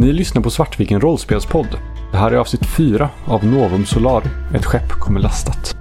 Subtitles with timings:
[0.00, 1.78] Ni lyssnar på Svartviken rollspelspodd.
[2.12, 4.22] Det här är avsnitt 4 av Novum Solar.
[4.54, 5.76] Ett skepp kommer lastat.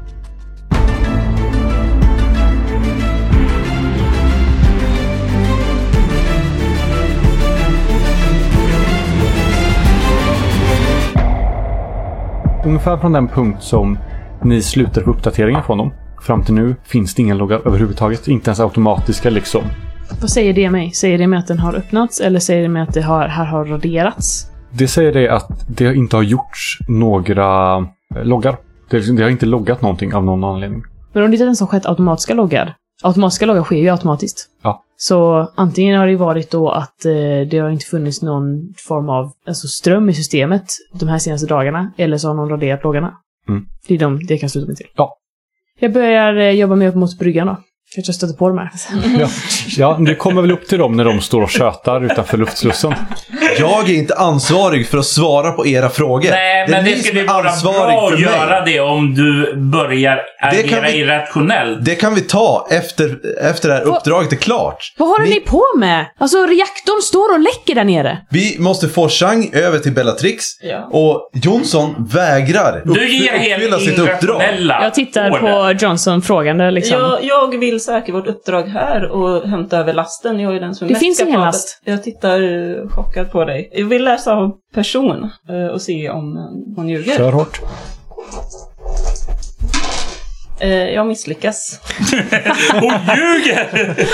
[12.66, 13.98] Ungefär från den punkt som
[14.44, 15.94] ni slutar på uppdateringar från dem.
[16.22, 18.28] Fram till nu finns det inga loggar överhuvudtaget.
[18.28, 19.64] Inte ens automatiska liksom.
[20.22, 20.92] Vad säger det mig?
[20.92, 23.46] Säger det mig att den har öppnats eller säger det mig att det har, här
[23.46, 24.46] har raderats?
[24.72, 27.78] Det säger det att det inte har gjorts några
[28.16, 28.58] eh, loggar.
[28.90, 30.84] Det, det har inte loggat någonting av någon anledning.
[31.14, 32.76] Men om det inte ens har skett automatiska loggar.
[33.04, 34.50] Automatiska loggar sker ju automatiskt.
[34.64, 34.84] Ja.
[34.98, 37.12] Så antingen har det varit då att eh,
[37.52, 41.92] det har inte funnits någon form av alltså ström i systemet de här senaste dagarna.
[41.98, 43.14] Eller så har någon raderat loggarna.
[43.48, 43.66] Mm.
[43.88, 44.88] Det är de det kan sluta mig till.
[44.96, 45.16] Ja.
[45.80, 47.58] Jag börjar eh, jobba mig upp mot bryggan då.
[47.96, 48.70] Kanske jag stöter på de här.
[49.20, 49.28] Ja,
[49.78, 52.94] ja, du kommer väl upp till dem när de står och tjötar utanför luftslussen.
[53.60, 56.30] Jag är inte ansvarig för att svara på era frågor.
[56.30, 58.22] Nej, det men det ni som skulle vara bra att mig.
[58.22, 61.86] göra det om du börjar Det agera vi- irrationellt.
[61.86, 64.94] Det kan vi ta efter, efter det här uppdraget är klart.
[64.98, 66.06] Vad håller Ni- ni på med?
[66.20, 68.18] Alltså reaktorn står och läcker där nere.
[68.30, 70.90] Vi måste få Chang över till Bellatrix Ja.
[70.92, 74.42] och Jonsson vägrar Du uppfy- ger uppfylla helt sitt uppdrag.
[74.42, 75.40] irrationella Jag tittar order.
[75.74, 76.98] på Johnson frågande liksom.
[77.00, 80.40] Jag, jag vill säkra vårt uppdrag här och hämta över lasten.
[80.40, 81.82] Jag är den som är Det mest finns ingen last.
[81.86, 83.70] Jag tittar chockad på dig.
[83.74, 87.18] Jag vill läsa av person eh, och se om eh, hon ljuger.
[87.18, 87.62] Kör hårt.
[90.60, 91.80] Eh, Jag misslyckas.
[92.74, 93.96] Hon ljuger!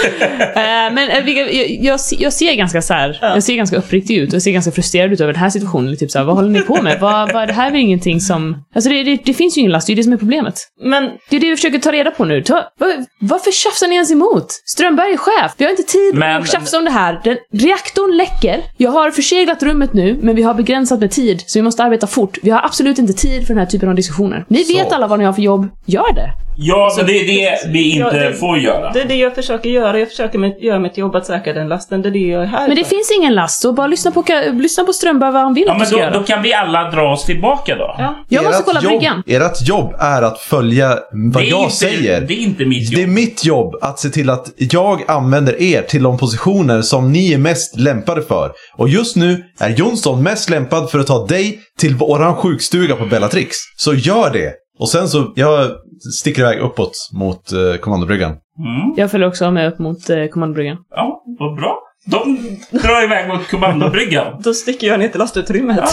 [0.55, 3.33] Eh, men eh, jag, jag, se- jag ser ganska så här, Ja.
[3.33, 5.97] jag ser ganska uppriktig ut och jag ser ganska frustrerad ut över den här situationen.
[5.97, 6.99] Typ så här, vad håller ni på med?
[6.99, 8.63] Vad, vad, det här är väl ingenting som...
[8.75, 10.59] Alltså det, det, det finns ju ingen last, det är det som är problemet.
[10.83, 12.41] Men Det är det vi försöker ta reda på nu.
[12.41, 12.89] Ta, vad,
[13.21, 14.45] varför tjafsar ni ens emot?
[14.65, 15.52] Strömberg är chef.
[15.57, 17.21] Vi har inte tid Men- att tjafsa om det här.
[17.23, 18.61] Den, reaktorn läcker.
[18.77, 22.07] Jag har förseglat rummet nu, men vi har begränsat med tid, så vi måste arbeta
[22.07, 22.37] fort.
[22.43, 24.45] Vi har absolut inte tid för den här typen av diskussioner.
[24.47, 24.95] Ni vet Så.
[24.95, 25.67] alla vad ni har för jobb.
[25.86, 26.30] Gör det.
[26.57, 28.91] Ja, men det är det vi inte Ja, det- får göra.
[28.91, 29.99] det är det jag försöker göra.
[29.99, 32.01] Jag försöker med, göra mitt jobb att säkra den lasten.
[32.01, 32.89] Det är det jag är här Men det för.
[32.89, 34.23] finns ingen last, så bara lyssna på,
[34.53, 36.13] lyssna på Strömberg vad han vill Ja, att du men ska då, göra.
[36.13, 37.95] då kan vi alla dra oss tillbaka då.
[37.97, 38.25] Ja.
[38.29, 39.23] Jag måste Ert kolla jobb, bryggan.
[39.27, 40.99] Ert jobb är att följa
[41.33, 42.21] vad jag inte, säger.
[42.21, 43.09] Det är inte mitt Det är jobb.
[43.15, 47.37] mitt jobb att se till att jag använder er till de positioner som ni är
[47.37, 48.52] mest lämpade för.
[48.77, 53.05] Och just nu är Jonsson mest lämpad för att ta dig till våran sjukstuga på
[53.05, 53.55] Bellatrix.
[53.77, 54.52] Så gör det!
[54.80, 55.71] Och sen så, jag
[56.19, 58.31] sticker iväg uppåt mot eh, kommandobryggan.
[58.31, 58.93] Mm.
[58.97, 60.77] Jag följer också med upp mot eh, kommandobryggan.
[60.89, 61.80] Ja, vad bra.
[62.05, 62.37] De
[62.71, 64.39] drar iväg mot kommandobryggan.
[64.43, 65.89] Då sticker jag ner till lastutrymmet.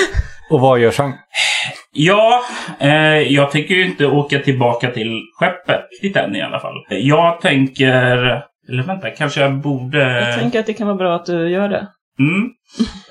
[0.50, 1.14] Och vad gör Chang?
[1.92, 2.42] Ja,
[2.80, 2.90] eh,
[3.32, 6.74] jag tänker ju inte åka tillbaka till skeppet riktigt än i alla fall.
[6.88, 8.42] Jag tänker...
[8.68, 10.20] Eller vänta, kanske jag borde...
[10.20, 11.88] Jag tänker att det kan vara bra att du gör det.
[12.18, 12.50] Mm.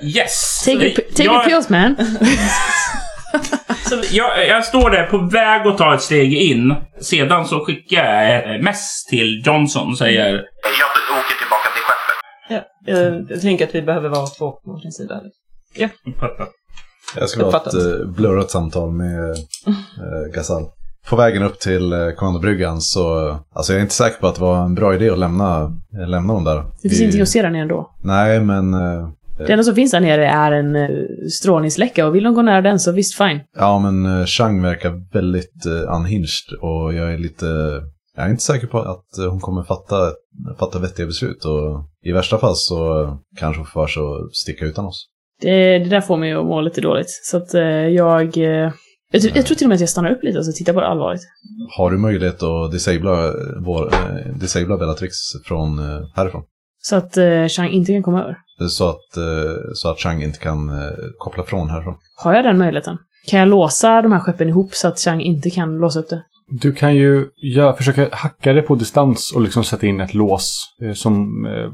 [0.01, 0.63] Yes!
[0.65, 1.95] Take, your, take jag, your pills man.
[3.89, 6.75] så jag, jag står där på väg att ta ett steg in.
[7.01, 10.31] Sedan så skickar jag eh, mess till Johnson och säger...
[10.33, 12.65] Jag åker tillbaka till skeppet.
[12.85, 12.93] Ja.
[12.93, 15.21] Jag, jag tänker att vi behöver vara på varsin sida.
[17.15, 20.63] Jag ska ha ett uh, blurrat samtal med uh, Gazal.
[21.09, 24.41] På vägen upp till uh, kommandobryggan så, alltså jag är inte säker på att det
[24.41, 25.61] var en bra idé att lämna,
[26.01, 26.55] eh, lämna dem där.
[26.57, 27.91] Det finns Vi- ingenting att se där nere ändå.
[28.03, 32.23] Nej, men eh, Det enda som finns där nere är en uh, strålningsläcka och vill
[32.23, 33.39] de gå nära den så visst fine.
[33.57, 37.45] Ja, men uh, Chang verkar väldigt uh, unhinged och jag är lite...
[38.17, 40.11] Jag är inte säker på att eh, hon kommer fatta,
[40.59, 44.35] fatta vettiga beslut och i värsta fall så eh, kanske hon får för sig att
[44.35, 45.07] sticka utan oss.
[45.41, 47.09] Det, det där får mig att må lite dåligt.
[47.09, 48.37] Så att eh, jag...
[48.37, 48.71] eh,
[49.11, 50.79] jag, tror- jag tror till och med att jag stannar upp lite och tittar på
[50.81, 51.21] det allvarligt.
[51.77, 53.33] Har du möjlighet att disabla, eh,
[53.65, 55.13] vår, eh, disabla Bellatrix
[55.45, 56.43] från eh, härifrån?
[56.81, 57.17] Så att
[57.49, 58.37] Chang inte kan komma över.
[58.69, 61.95] Så att, eh, så att Chang inte kan eh, koppla från härifrån.
[62.23, 62.97] Har jag den möjligheten?
[63.27, 66.23] Kan jag låsa de här skeppen ihop så att Chang inte kan låsa upp det?
[66.49, 70.75] Du kan ju gör, försöka hacka det på distans och liksom sätta in ett lås
[70.81, 71.71] eh, som eh,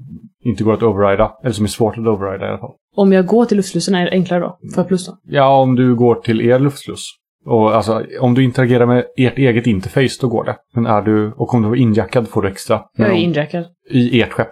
[0.50, 1.32] inte går att overrida.
[1.44, 2.72] Eller som är svårt att overrida i alla fall.
[2.96, 4.58] Om jag går till luftslussen är det enklare då?
[4.74, 5.18] Får jag plus då?
[5.24, 7.06] Ja, om du går till er luftsluss.
[7.46, 10.56] Och alltså, om du interagerar med ert eget interface, då går det.
[10.74, 12.82] Men är du, och om du är injackad får du extra.
[12.98, 13.66] Jag är injackad.
[13.90, 14.52] I ert skepp.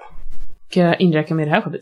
[0.72, 1.80] Kan jag injacka med det här skeppet?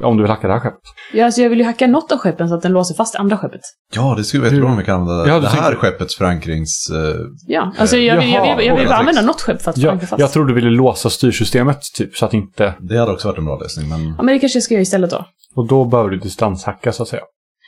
[0.00, 0.80] Ja, Om du vill hacka det här skeppet.
[1.12, 3.36] Ja, alltså jag vill ju hacka något av skeppen så att den låser fast andra
[3.38, 3.60] skeppet.
[3.94, 6.90] Ja, det skulle vara jättebra om vi kan använda Ja, det här tänker- skeppets förankrings...
[6.90, 7.14] Eh,
[7.46, 9.62] Ja, alltså jag vill, jag vill, jag vill, jag vill bara Jaha, använda något skepp
[9.62, 10.20] för att Ja, förankra fast.
[10.20, 12.74] jag tror du ville låsa styrsystemet, typ, så att inte...
[12.80, 14.04] det hade också varit en bra lösning, men...
[14.06, 15.24] Ja, men det kanske jag ska göra istället då.
[15.56, 17.22] Och då behöver du distanshacka, så att säga.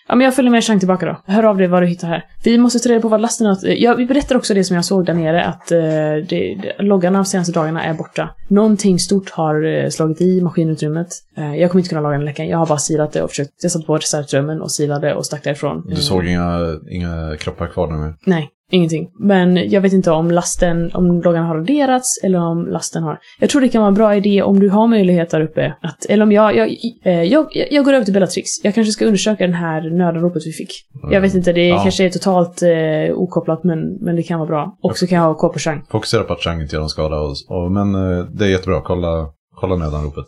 [0.09, 1.33] Ja, men jag följer med Chang tillbaka då.
[1.33, 2.25] Hör av dig vad du hittar här.
[2.45, 3.59] Vi måste ta reda på vad lasten har...
[3.63, 6.25] Ja, vi berättar också det som jag såg där nere, att eh, det,
[6.63, 8.29] det, loggarna de senaste dagarna är borta.
[8.49, 11.09] Någonting stort har eh, slagit i maskinutrymmet.
[11.37, 12.49] Eh, jag kommer inte kunna laga den läckan.
[12.49, 13.51] Jag har bara silat det och försökt...
[13.63, 15.85] Jag satt på reservdrömmen och silade och stack därifrån.
[15.89, 16.59] Du såg inga,
[16.91, 18.15] inga kroppar kvar nu?
[18.25, 19.09] Nej, ingenting.
[19.21, 23.19] Men jag vet inte om lasten, om loggan har raderats eller om lasten har...
[23.41, 26.07] Jag tror det kan vara en bra idé om du har möjlighet där uppe att...
[26.09, 26.57] Eller om jag...
[26.57, 26.69] Jag,
[27.05, 28.49] eh, jag, jag går över till Bellatrix.
[28.63, 30.71] Jag kanske ska undersöka den här nödanropet vi fick.
[31.11, 31.83] Jag vet inte, det Ja.
[31.83, 34.79] kanske är totalt eh, okopplat men, men det kan vara bra.
[34.83, 35.83] Och så kan jag ha koll på Chang.
[35.91, 37.17] Fokusera på att Chang inte gör någon skada.
[37.21, 38.81] Och, och, men eh, det är jättebra.
[38.85, 39.27] Kolla,
[39.61, 40.25] kolla nödanropet.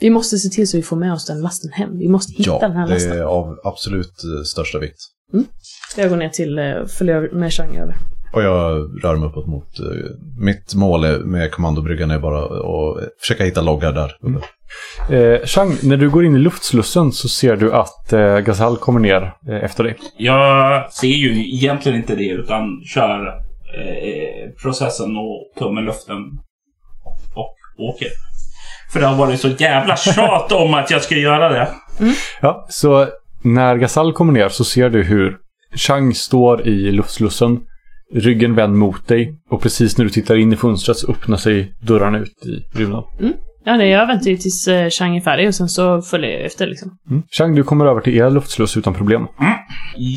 [0.00, 1.98] Vi måste se till så vi får med oss den lasten hem.
[1.98, 3.12] Vi måste hitta Ja, den här det lasten.
[3.18, 4.98] är av absolut eh, största vikt.
[5.96, 6.64] Jag går ner till, eh,
[6.98, 7.94] följer med Chang över.
[8.34, 9.78] Och jag rör mig uppåt mot...
[9.78, 9.86] eh,
[10.38, 14.12] mitt mål med kommandobryggan är bara att försöka hitta loggar där.
[14.20, 14.46] uppe.
[15.16, 19.00] Eh, Chang, när du går in i luftslussen så ser du att eh, Gazal kommer
[19.00, 19.96] ner eh, efter dig.
[20.16, 26.16] Jag ser ju egentligen inte det utan kör eh, processen och tummen luften
[27.34, 28.08] och åker.
[28.92, 31.68] För det har varit så jävla tjat om att jag ska göra det.
[32.40, 33.06] Ja, så
[33.42, 35.36] när Gazal kommer ner så ser du hur
[35.74, 37.60] Chang står i luftslussen,
[38.14, 41.72] ryggen vänd mot dig och precis när du tittar in i fönstret så öppnar sig
[41.80, 43.02] dörrarna ut i rymden.
[43.64, 46.40] Ja, nej, jag väntar ju tills eh, Chang är färdig och sen så följer jag
[46.40, 46.98] efter liksom.
[47.10, 47.22] Mm.
[47.38, 49.26] Chang, du kommer över till er luftsluss utan problem.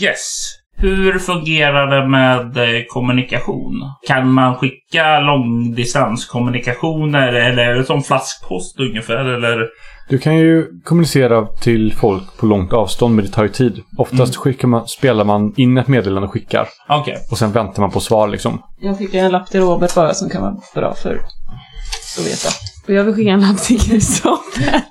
[0.02, 0.52] Yes.
[0.78, 3.82] Hur fungerar det med eh, kommunikation?
[4.08, 9.26] Kan man skicka långdistanskommunikationer eller är det som flaskpost ungefär?
[9.26, 9.68] Eller?
[10.10, 13.82] Du kan ju kommunicera till folk på långt avstånd, men det tar ju tid.
[13.98, 16.68] Oftast skickar man, spelar man in ett meddelande och skickar.
[16.90, 17.18] Okej.
[17.32, 18.62] Och sen väntar man på svar liksom.
[18.82, 22.50] Jag skickar en lapp till Robert bara som kan vara bra för att veta.
[22.88, 24.82] Och jag vill skicka en lapp till Kristoffer.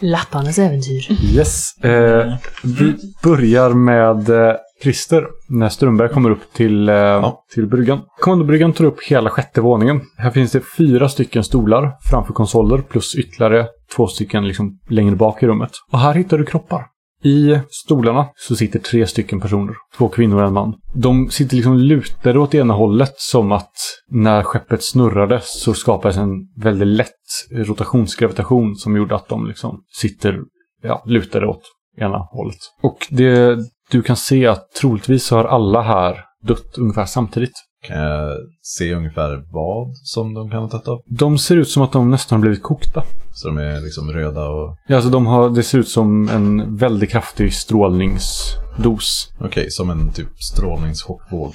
[0.00, 1.06] Lapparnas äventyr.
[1.34, 1.78] Yes.
[1.84, 5.26] Eh, vi börjar med eh, Christer.
[5.48, 8.00] När Strömberg kommer upp till, eh, till bryggan.
[8.20, 10.00] Kommandobryggan tar upp hela sjätte våningen.
[10.16, 13.66] Här finns det fyra stycken stolar framför konsoler plus ytterligare
[13.96, 15.70] två stycken liksom längre bak i rummet.
[15.92, 16.86] Och här hittar du kroppar.
[17.22, 19.74] I stolarna så sitter tre stycken personer.
[19.96, 20.74] Två kvinnor och en man.
[20.94, 23.72] De sitter liksom lutade åt ena hållet som att
[24.10, 27.12] när skeppet snurrade så skapades en väldigt lätt
[27.50, 30.38] rotationsgravitation som gjorde att de liksom sitter
[30.82, 31.62] ja, lutade åt
[31.96, 32.58] ena hållet.
[32.82, 33.58] Och det
[33.90, 37.52] du kan se att troligtvis har alla här dött ungefär samtidigt.
[37.86, 41.00] Kan jag se ungefär vad som de kan ha tagit av?
[41.06, 43.04] De ser ut som att de nästan har blivit kokta.
[43.32, 44.76] Så de är liksom röda och...
[44.88, 49.32] Ja, alltså de har, det ser ut som en väldigt kraftig strålningsdos.
[49.40, 51.54] Okej, som en typ strålningschockvåg.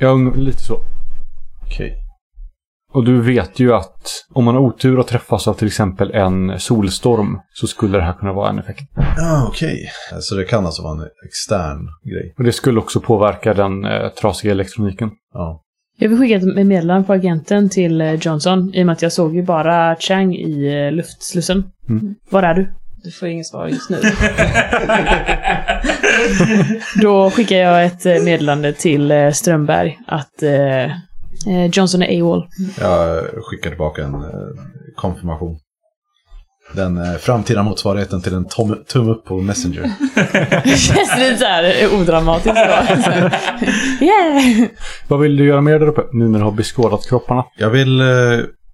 [0.00, 0.82] Ja, lite så.
[1.62, 1.96] Okej.
[2.92, 6.60] Och du vet ju att om man har otur och träffas av till exempel en
[6.60, 8.82] solstorm så skulle det här kunna vara en effekt.
[9.16, 9.90] Ja, okej.
[10.20, 12.34] Så det kan alltså vara en extern grej.
[12.38, 15.10] Och det skulle också påverka den eh, trasiga elektroniken.
[15.34, 15.62] Ja.
[15.98, 19.12] Jag vill skicka ett meddelande på agenten till eh, Johnson i och med att jag
[19.12, 21.64] såg ju bara Chang i eh, luftslussen.
[21.88, 22.14] Mm.
[22.30, 22.72] Var är du?
[23.04, 23.96] Du får inget svar just nu.
[27.02, 30.92] Då skickar jag ett eh, meddelande till Strömberg att eh,
[31.72, 32.46] Johnson är AWOL.
[32.80, 34.30] Jag skickar tillbaka en eh,
[34.96, 35.58] konfirmation.
[36.74, 39.82] Den eh, framtida motsvarigheten till en tom- tumme upp på Messenger.
[40.64, 42.56] Det känns lite såhär eh, odramatiskt.
[42.56, 43.02] då.
[43.02, 43.10] Så
[44.04, 44.68] yeah!
[45.08, 47.44] Vad vill du göra mer där uppe nu när du har beskådat kropparna?
[47.58, 48.06] Jag vill eh,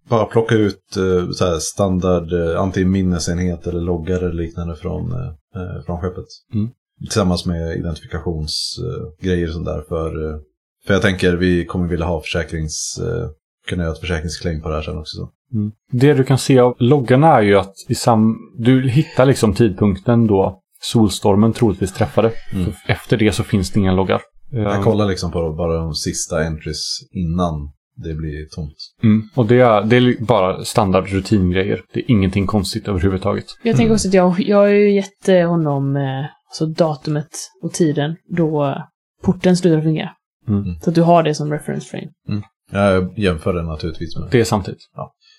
[0.09, 5.19] bara plocka ut eh, så standard eh, antingen minnesenhet eller loggar eller liknande från, eh,
[5.63, 6.25] eh, från skeppet.
[6.55, 6.69] Mm.
[7.01, 9.83] Tillsammans med identifikationsgrejer eh, och sånt där.
[9.89, 10.37] För, eh,
[10.87, 12.99] för jag tänker vi kommer vilja ha försäkrings...
[13.03, 13.29] Eh,
[13.69, 15.17] kunna göra ett försäkringsclaim på det här sen också.
[15.17, 15.31] Så.
[15.55, 15.73] Mm.
[15.93, 20.27] Det du kan se av loggarna är ju att i sam du hittar liksom tidpunkten
[20.27, 22.33] då solstormen troligtvis träffade.
[22.53, 22.73] Mm.
[22.87, 24.21] Efter det så finns det inga loggar.
[24.51, 28.77] Jag Ehm, kollar liksom på bara de sista entries innan det blir tomt.
[29.03, 29.29] Mm.
[29.35, 31.83] Och det är, det är bara standard rutingrejer.
[31.93, 33.45] Det är ingenting konstigt överhuvudtaget.
[33.63, 37.29] Jag tänker också att jag, jag har ju gett eh, honom eh, alltså datumet
[37.63, 38.77] och tiden då eh,
[39.23, 40.11] porten slutar fungera.
[40.49, 40.81] Mm.
[40.81, 42.43] Så att du har det som reference frame.
[42.73, 44.81] Jag jämför det naturligtvis med Det är samtidigt.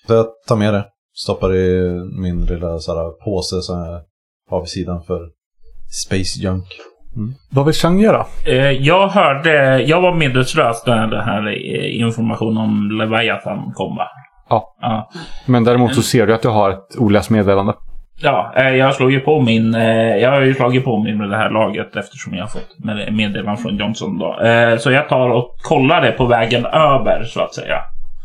[0.06, 0.86] Så jag tar med det.
[1.14, 4.00] Stoppar i min lilla så här, påse som jag
[4.50, 5.20] har vid sidan för
[6.06, 6.64] Space Junk.
[7.50, 8.26] Vad vill Chang göra?
[8.46, 14.08] Eh, jag hörde, jag var medvetslös när det här eh, informationen om Leviathan kom va?
[14.48, 14.76] Ja.
[14.80, 15.10] Ja,
[15.46, 17.74] Men däremot så ser du att du har ett oläst meddelande.
[18.22, 21.30] Ja eh, jag slog ju på min, eh, jag har ju slagit på min med
[21.30, 24.40] det här laget eftersom jag har fått med- meddelande från Johnson då.
[24.40, 27.80] Eh, så jag tar och kollar det på vägen över så att säga.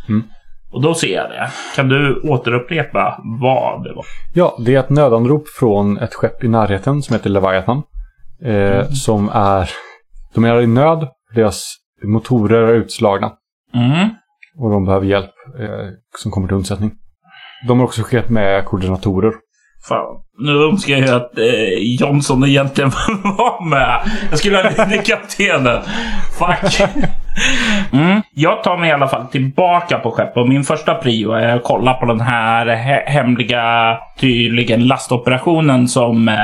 [0.10, 0.24] Mm.
[0.72, 1.50] Och då ser jag det.
[1.76, 4.06] Kan du återupprepa vad det var?
[4.34, 7.84] Ja, det är ett nödanrop från ett skepp i närheten som heter Leviathan.
[8.46, 9.70] eh, som är...
[10.36, 11.08] De är i nöd.
[11.36, 13.32] Deras motorer är utslagna.
[13.74, 14.10] Mm.
[14.58, 16.92] Och de behöver hjälp eh, som kommer till undsättning.
[17.68, 19.34] De har också skickat med koordinatorer.
[19.90, 20.16] Fan.
[20.40, 21.44] Nu önskar jag att eh,
[22.00, 22.90] Johnson egentligen
[23.24, 24.00] var med.
[24.30, 25.82] Jag skulle ha blivit kaptenen.
[26.40, 26.90] Fuck.
[27.94, 28.22] Mm.
[28.34, 31.64] Jag tar mig i alla fall tillbaka på skeppet och min första prio är att
[31.64, 36.36] kolla på den här he- hemliga, tydligen lastoperationen som eh,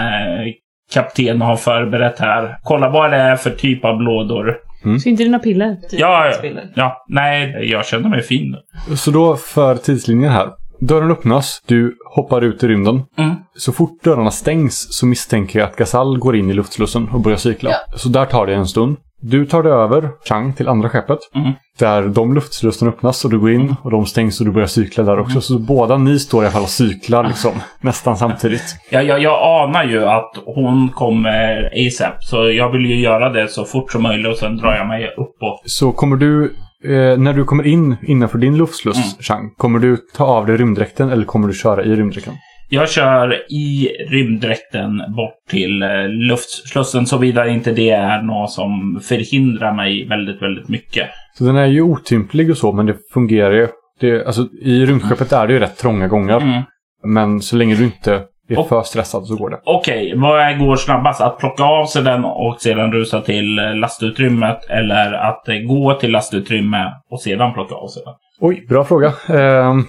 [0.94, 2.58] kapten har förberett här.
[2.64, 4.56] Kolla vad det är för typ av lådor.
[5.04, 5.76] Så inte dina piller.
[5.90, 6.64] Typ Ja, spiller.
[6.76, 8.56] ja, nej, jag känner mig fin.
[8.96, 10.48] Så då för tidslinjen här.
[10.82, 13.02] Dörren öppnas, du hoppar ut i rymden.
[13.18, 13.36] Mm.
[13.56, 17.38] Så fort dörrarna stängs så misstänker jag att Gasal går in i luftslussen och börjar
[17.38, 17.72] cykla.
[17.96, 18.98] Så där tar det en stund.
[19.22, 21.20] Du tar dig över Chang till andra skeppet.
[21.36, 21.52] Mm.
[21.80, 25.04] Där de luftslussen öppnas och du går in och de stängs och du börjar cykla
[25.04, 25.42] där också.
[25.42, 27.52] Så båda ni står i alla fall och cyklar liksom.
[27.82, 28.76] nästan samtidigt.
[28.90, 32.24] Jag, jag, jag anar ju att hon kommer ASAP.
[32.24, 35.14] Så jag vill ju göra det så fort som möjligt och sen drar jag mig
[35.18, 35.62] uppåt.
[35.66, 39.10] Så kommer du, eh, när du kommer in innanför din luftsluss, Mm.
[39.20, 42.34] Chang, kommer du ta av dig rymddräkten eller kommer du köra i rymddräkten?
[42.72, 49.76] Jag kör i rymddräkten bort till eh, luftslussen såvida inte det är något som förhindrar
[49.76, 51.10] mig väldigt, väldigt mycket.
[51.38, 53.68] Så den är ju otymplig och så, men det fungerar ju.
[54.00, 56.42] Det, alltså, I rymdskeppet är det ju rätt trånga gångar.
[56.42, 56.64] Mm.
[57.04, 58.22] Men så länge du inte
[58.54, 59.60] är Och- för stressad så går det.
[59.66, 61.22] Okej, vad är- går snabbast?
[61.22, 65.94] Att plocka av sig den och sedan rusa till eh, lastutrymmet eller att eh, gå
[65.94, 68.14] till lastutrymme och sedan plocka av sig den?
[68.42, 69.08] Oj, bra fråga.
[69.30, 69.84] Ehm,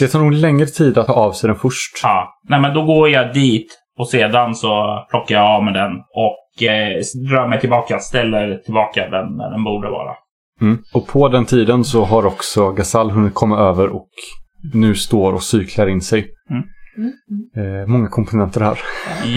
[0.00, 2.00] det tar nog längre tid att ta av sig den först.
[2.02, 3.66] Ja, nej men då går jag dit
[3.98, 6.96] och sedan så plockar jag av med den och eh,
[7.30, 10.12] drar mig tillbaka, ställer tillbaka den där den borde vara.
[10.60, 10.78] Mm.
[10.94, 14.08] Och på den tiden så har också Gasal hunnit komma över och
[14.74, 16.26] nu står och cyklar in sig.
[16.50, 16.62] Mm.
[17.56, 18.78] Eh, många komponenter här.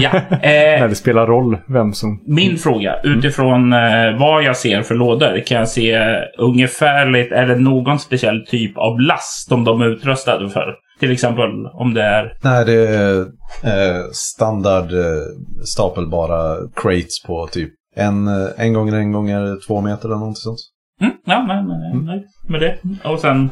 [0.01, 0.11] Ja.
[0.29, 2.23] När Eh, det spelar roll vem som...
[2.27, 5.99] min fråga, utifrån eh, vad jag ser för lådor, kan jag se
[6.37, 10.75] ungefärligt, är det någon speciell typ av last som de är utrustade för?
[10.99, 12.37] Till exempel om det är...
[12.43, 13.19] Nej, det är
[13.63, 15.23] eh, standard eh,
[15.65, 20.59] stapelbara crates på typ en, eh, en gånger en gånger två meter eller någonting sånt.
[21.01, 22.77] Mm, ja, nej, nej, nej, nej, med det.
[23.09, 23.49] Och sen...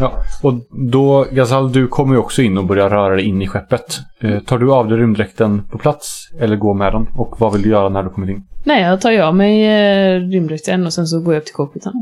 [0.00, 0.12] Ja.
[0.42, 0.54] Och
[0.90, 3.98] då, Gasal, du kommer ju också in och börjar röra dig in i skeppet.
[4.20, 7.06] Eh, tar du av dig rymddräkten på plats eller går med den?
[7.14, 8.42] Och vad vill du göra när du kommer in?
[8.64, 11.54] Nej, jag tar ju av mig eh, rymddräkten och sen så går jag upp till
[11.54, 11.92] cockpiten.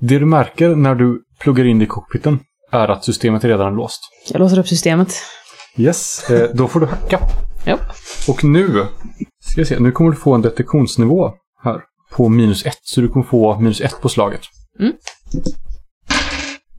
[0.00, 2.38] Det du märker när du pluggar in i cockpiten
[2.70, 4.00] är att systemet redan är låst.
[4.32, 5.14] Jag låser upp systemet.
[5.76, 7.18] Yes, eh, då får du hacka.
[7.64, 7.78] Ja.
[8.28, 8.86] Och nu,
[9.44, 11.32] ska jag se, nu kommer du få en detektionsnivå
[11.62, 11.80] här
[12.12, 12.80] på minus ett.
[12.82, 14.40] Så du kommer få minus ett på slaget.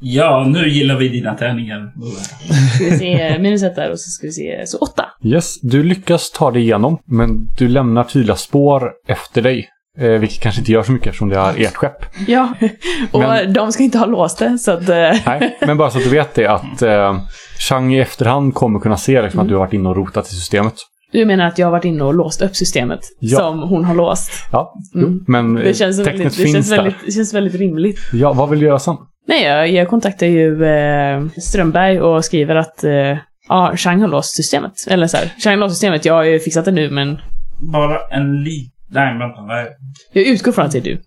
[0.07, 1.93] Ja, nu gillar vi dina tärningar.
[2.75, 5.05] Ska vi se, minus ett där och så ska vi se, så åtta.
[5.24, 9.67] Yes, du lyckas ta dig igenom, men du lämnar tydliga spår efter dig.
[10.00, 12.05] Eh, vilket kanske inte gör så mycket eftersom det är ert skepp.
[12.27, 12.53] Ja,
[13.12, 14.89] och Men- de ska inte ha låst det, så att...
[14.89, 14.95] eh,
[15.25, 17.19] Nej, men bara så att du vet det att eh,
[17.69, 20.35] Chang i efterhand kommer kunna se liksom, att du har varit inne och rotat i
[20.35, 20.74] systemet.
[21.12, 23.38] Du menar att jag har varit inne och låst upp systemet Ja.
[23.39, 24.31] som hon har låst?
[24.51, 25.07] Ja, Mm.
[25.12, 26.77] jo, men Det känns, tecknet väldigt, det, finns känns där.
[26.77, 28.00] väldigt, det känns väldigt rimligt.
[28.13, 28.95] Ja, vad vill du göra sen?
[29.27, 33.17] Nej, jag, jag kontaktar ju eh, Strömberg och skriver att eh,
[33.50, 34.74] ja, Chang har låst systemet.
[34.88, 37.17] Eller så här, Chang har låst systemet, jag har ju fixat det nu, men
[37.74, 38.72] Bara en liten...
[38.89, 39.41] Nej, vänta.
[39.41, 39.67] Nej.
[40.13, 41.01] jag utgår från att det är du.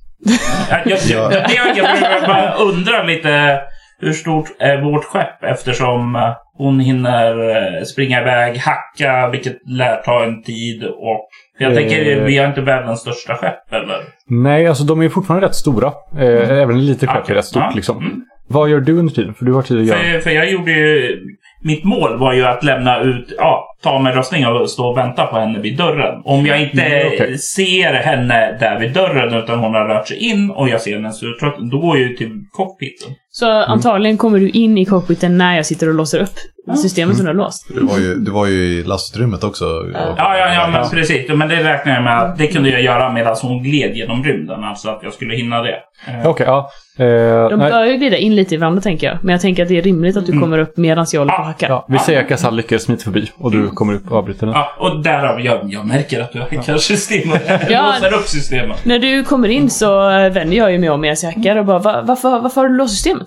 [0.70, 3.60] Jag, jag, jag, jag, jag, jag bara undrar lite
[4.00, 9.96] hur stort är vårt skepp eftersom eh, hon hinner eh, springa iväg, hacka, vilket lär
[9.96, 11.28] ta en tid och...
[11.58, 11.76] Jag Eh.
[11.76, 13.96] tänker, vi har inte världens största skepp eller?
[14.26, 15.86] Nej, alltså de är fortfarande rätt stora.
[16.18, 17.72] Eh, Även en liten skepp är Okej, rätt stort ja.
[17.74, 17.98] liksom.
[17.98, 18.24] Mm.
[18.50, 19.34] Vad gör du under tiden?
[19.34, 19.98] För du har tid att göra.
[19.98, 21.20] För, för jag gjorde ju...
[21.62, 25.26] Mitt mål var ju att lämna ut, ja, ta med röstning och stå och vänta
[25.26, 26.22] på henne vid dörren.
[26.24, 27.38] Om jag inte Mm, okej.
[27.38, 31.22] ser henne där vid dörren utan hon har rört sig in och jag ser hennes
[31.22, 33.08] utrustning, då går jag ju till cockpiten.
[33.30, 36.34] Så antagligen kommer du in i cockpiten när jag sitter och låser upp
[36.76, 37.66] systemet som du har låst.
[37.74, 39.64] Du var ju, du var ju i lastutrymmet också.
[39.94, 41.28] Ja, ja, ja, men precis.
[41.28, 44.64] Men det räknar jag med att det kunde jag göra medan hon gled genom rymden.
[44.64, 45.74] Alltså att jag skulle hinna det.
[46.06, 46.70] Eh, Okej, ja.
[46.98, 47.04] Eh,
[47.48, 49.18] De nej, bör ju glida in lite i varandra tänker jag.
[49.22, 50.42] Men jag tänker att det är rimligt att du Mm.
[50.42, 51.68] kommer upp medan jag håller på och hackar.
[51.68, 54.54] ja, vi säger att Gasal lyckas smita förbi och du kommer upp och avbryter den.
[54.54, 57.42] Ja, och därav, jag, jag märker att du hackar systemet.
[57.48, 57.94] Jag Ja.
[58.02, 58.84] låser upp systemet.
[58.84, 61.78] När du kommer in så vänder jag ju mig om medan jag hackar och bara
[61.78, 63.26] Va, varför, varför har du låst systemet?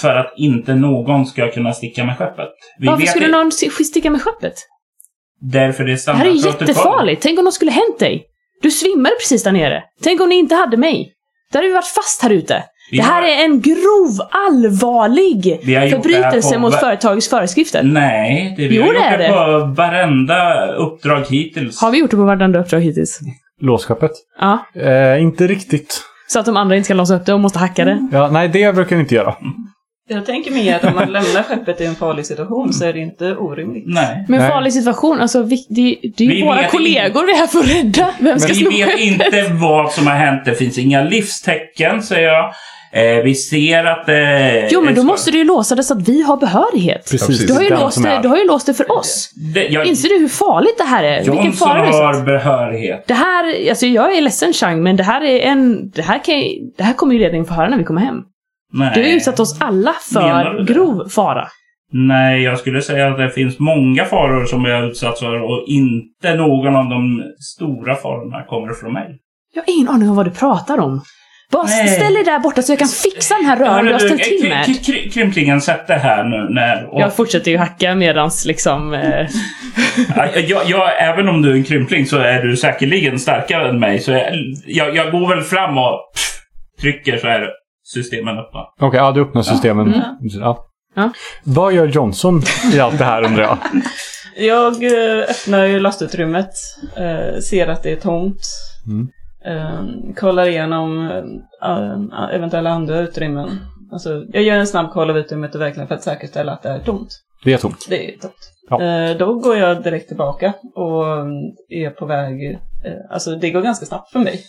[0.00, 2.48] För att inte någon ska kunna sticka med skeppet.
[2.78, 4.54] Vi Varför vet skulle det- någon sticka med skeppet?
[5.40, 7.22] Därför det är Det här är jättefarligt.
[7.22, 8.24] Tänk om något skulle hänt dig.
[8.62, 9.82] Du svimmade precis där nere.
[10.02, 11.12] Tänk om ni inte hade mig.
[11.52, 12.64] Då hade vi varit fast här ute.
[12.90, 17.82] Vi Det här har- är en grov, allvarlig Vi förbrytelse på mot företagets föreskrifter.
[17.82, 21.80] Nej, det vi Jo, har det gjort är det på varenda uppdrag hittills.
[21.80, 23.18] Har vi gjort det på varandra uppdrag hittills?
[23.60, 24.10] Låsskeppet?
[24.40, 24.58] Ja.
[24.74, 26.02] Eh, inte riktigt.
[26.28, 28.08] Så att de andra inte ska låsa upp det och måste hacka det.
[28.12, 29.34] Ja, nej, det brukar ni inte göra.
[30.08, 32.98] Jag tänker mig att om man lämnar skeppet i en farlig situation så är det
[32.98, 33.84] inte orimligt.
[33.86, 34.24] Nej.
[34.28, 34.50] Men Nej.
[34.50, 37.58] farlig situation, alltså vi, det, det är ju Vi våra kollegor vi är här för
[37.58, 38.10] att rädda.
[38.18, 40.44] Vem ska Vi vet inte vad som har hänt.
[40.44, 42.54] Det finns inga livstecken, säger jag.
[42.94, 44.68] Eh, vi ser att det...
[44.70, 47.10] Jo, men då måste du ju låsa det så att vi har behörighet.
[47.10, 47.46] Precis.
[47.46, 49.30] Du har ju, den låst det, du har ju låst det för oss.
[49.54, 51.18] Det, jag, Inser du hur farligt det här är?
[51.18, 52.02] Vilken Johnson fara det är?
[52.02, 53.04] har behörighet.
[53.06, 55.90] Det här, alltså jag är ledsen Chang, men det här är en...
[55.90, 56.34] Det här, kan,
[56.76, 58.22] det här kommer ju ledningen få höra när vi kommer hem.
[58.72, 58.90] Nej.
[58.94, 61.48] Du har utsatt oss alla för grov fara.
[61.92, 65.64] Nej, jag skulle säga att det finns många faror som jag har utsatts för och
[65.66, 67.22] inte någon av de
[67.56, 69.18] stora farorna kommer från mig.
[69.54, 71.02] Jag har ingen aning om vad du pratar om.
[71.52, 71.88] Bara Nej.
[71.88, 74.48] ställ dig där borta så jag kan fixa den här rören du har ställt till
[74.48, 74.64] med.
[74.66, 76.94] Kry- kry- Krymplingen, sätt det här nu när...
[76.94, 78.94] Och, Jag fortsätter ju hacka medans liksom...
[78.94, 79.00] Eh,
[80.16, 83.80] Ja, jag, jag, även om du är en krympling så är du säkerligen starkare än
[83.80, 83.98] mig.
[83.98, 84.22] Så jag,
[84.66, 87.48] jag, jag går väl fram och pff, trycker så är
[87.82, 88.60] systemen öppna.
[88.80, 89.94] Okej, ja, du öppnar systemen.
[90.20, 90.68] Ja.
[90.94, 91.12] Ja.
[91.44, 92.42] Vad gör Johnson
[92.74, 93.58] i allt det här undrar jag?
[94.36, 96.50] Jag eh, öppnar ju lastutrymmet,
[96.96, 98.40] eh, ser att det är tomt.
[98.86, 99.08] Mm.
[99.44, 101.10] Eh, kollar igenom
[102.32, 103.48] eventuella andra utrymmen.
[103.92, 106.68] Alltså, jag gör en snabb koll av utrymmet och verkligen för att säkerställa att det
[106.68, 107.08] är tomt.
[107.44, 107.86] Det är tomt.
[107.88, 108.52] Det är tomt.
[108.70, 109.14] Ja.
[109.14, 111.04] Då går jag direkt tillbaka och
[111.68, 112.58] är på väg,
[113.10, 114.40] alltså det går ganska snabbt för mig.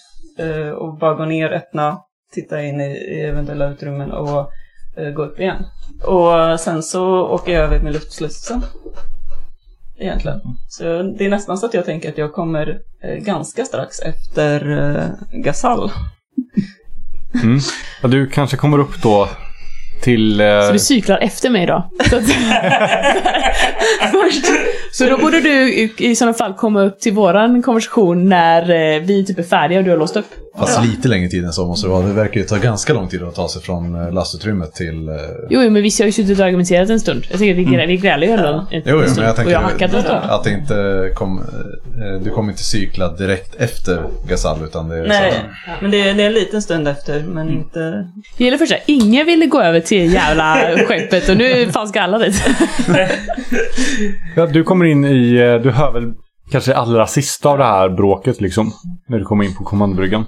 [0.75, 1.98] Och bara gå ner, öppna,
[2.34, 4.52] titta in i, i eventuella utrymmen och
[4.98, 5.66] eh, gå upp igen.
[6.04, 8.62] Och sen så åker jag över med luftslussen.
[10.00, 10.42] Egentligen.
[10.68, 10.84] Så
[11.18, 15.42] det är nästan så att jag tänker att jag kommer eh, ganska strax efter eh,
[15.42, 15.92] Gasall.
[17.44, 17.60] Mm.
[18.02, 19.30] Ja, du kanske kommer upp då
[20.04, 20.42] till...
[20.42, 21.90] Eh, så du cyklar efter mig då?
[22.10, 22.24] Så, att,
[24.12, 24.46] först,
[24.92, 28.62] så då borde du i, i sådana fall komma upp till våran konversation när
[28.96, 30.26] eh, vi typ är färdiga och du har låst upp.
[30.58, 32.06] Fast lite längre tid än så måste det vara.
[32.08, 35.10] Det verkar ju ta ganska lång tid att ta sig från eh, lastutrymmet till...
[35.10, 35.16] eh,
[35.50, 37.26] Jo, men visst, jag har ju suttit och argumenterat en stund.
[37.30, 39.18] Jag tänker att vi, grä, vi grälar ju ändå en, en Jo, jo, stund.
[39.18, 40.20] men jag tänker och jag har hackat en stund.
[40.24, 41.42] att det inte kom,
[42.24, 46.10] du kommer inte cykla direkt efter Gasall utan det är Nej, så här, men det
[46.10, 48.08] är, det är en liten stund efter, men inte...
[48.38, 50.56] Det gäller först att ingen ville gå över till jävla
[50.88, 52.43] skeppet och nu fanns alla dit.
[54.36, 55.36] ja, du kommer in i...
[55.36, 56.03] eh, Du hör väl
[56.51, 58.71] kanske det allra sista av det här bråket liksom.
[59.10, 60.25] När du kommer in på kommandobryggan.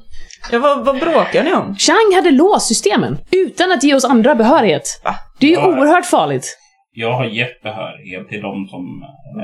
[0.52, 1.76] Ja, vad, vad bråkar ni om?
[1.76, 5.02] Chang hade låst systemen utan att ge oss andra behörighet.
[5.04, 5.16] Va?
[5.40, 6.58] Det är ju oerhört farligt.
[6.98, 8.86] Jag har gett behörighet till de som...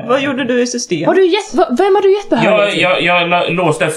[0.02, 1.06] eh, Vad gjorde du i system?
[1.08, 3.06] Har du gett, va- vem har du gett behörighet Jag, till?
[3.08, 3.90] jag, jag la- låste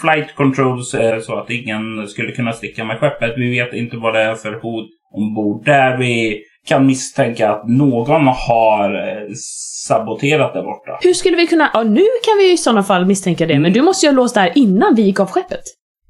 [0.00, 3.32] flight controls eh, så att ingen skulle kunna sticka med skeppet.
[3.36, 5.96] Vi vet inte vad det är för hot ombord där.
[5.96, 9.28] Vi kan misstänka att någon har eh,
[9.86, 10.98] saboterat där borta.
[11.02, 11.70] Hur skulle vi kunna...
[11.74, 14.34] Ja, nu kan vi i sådana fall misstänka det, men du måste ju ha låst
[14.34, 15.62] det här innan vi gick av skeppet.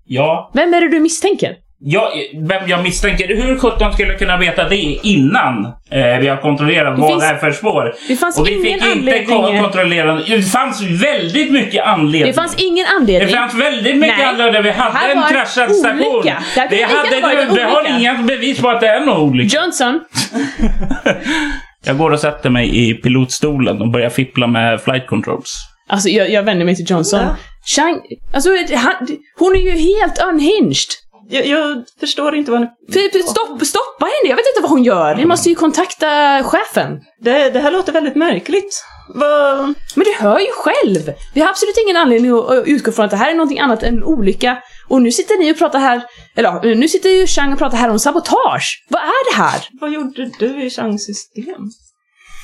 [0.05, 1.57] Ja, Vem är det du misstänker?
[1.85, 2.09] Jag,
[2.49, 6.99] vem jag misstänker, hur sjutton skulle jag kunna veta det innan eh, vi har kontrollerat
[6.99, 7.95] vad finns- det är för spår?
[8.09, 9.27] Det fanns Och vi ingen fick inte anledning...
[9.27, 10.15] ko- kontrollera.
[10.15, 12.27] Det fanns väldigt mycket anledning.
[12.27, 13.35] Det fanns ingen Det anledning.
[13.35, 14.27] fanns väldigt mycket Nej.
[14.27, 14.63] anledning.
[14.63, 16.23] Vi Det här hade en kraschad station.
[16.25, 16.37] Det
[16.71, 19.57] Det, hade du, det har inga bevis på att det är någon olycka.
[19.57, 20.01] Johnson,
[21.85, 25.57] Jag går och sätter mig i pilotstolen och börjar fippla med flight controls.
[25.89, 27.21] alltså jag, jag vänder mig till Johnson.
[27.21, 27.37] Ja.
[27.77, 28.01] Chang,
[28.35, 28.95] alltså han,
[29.39, 30.87] hon är ju helt unhinged.
[31.29, 32.67] Jag, jag förstår inte vad ni...
[32.93, 35.15] För- Stopp, stoppa henne, jag vet inte vad hon gör.
[35.15, 37.01] Ni måste ju kontakta chefen.
[37.21, 38.85] Det, det här låter väldigt märkligt.
[39.15, 39.59] Vad...
[39.95, 41.13] Men du hör ju själv!
[41.35, 43.97] Vi har absolut ingen anledning att utgå från att det här är någonting annat än
[43.97, 44.59] en olycka.
[44.89, 46.03] Och nu sitter ni och pratar här,
[46.37, 48.85] eller nu sitter ju Chang och pratar här om sabotage.
[48.89, 49.69] Vad är det här?
[49.81, 51.71] Vad gjorde du i Changs system?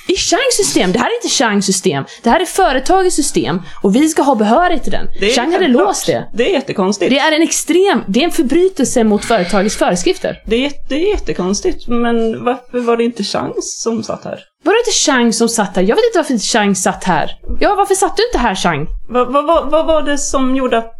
[0.08, 2.04] I Changs system, det här är inte Changs system.
[2.22, 5.06] Det här är företagets system och vi ska ha behörighet till den.
[5.20, 6.28] Det är Chang hade låst det.
[6.34, 7.10] Det är jättekonstigt.
[7.10, 10.42] Det är en extrem, det är en förbrytelse mot företagets föreskrifter.
[10.46, 14.38] Det är, jätte- det är jättekonstigt, men varför var det inte Chans som satt här?
[14.64, 15.82] Var det inte Chang som satt här?
[15.82, 17.30] Jag vet inte varför Chang satt här.
[17.60, 18.86] Ja, varför satt du inte här Chang?
[19.08, 20.92] Vad, vad, vad, vad var det som gjorde att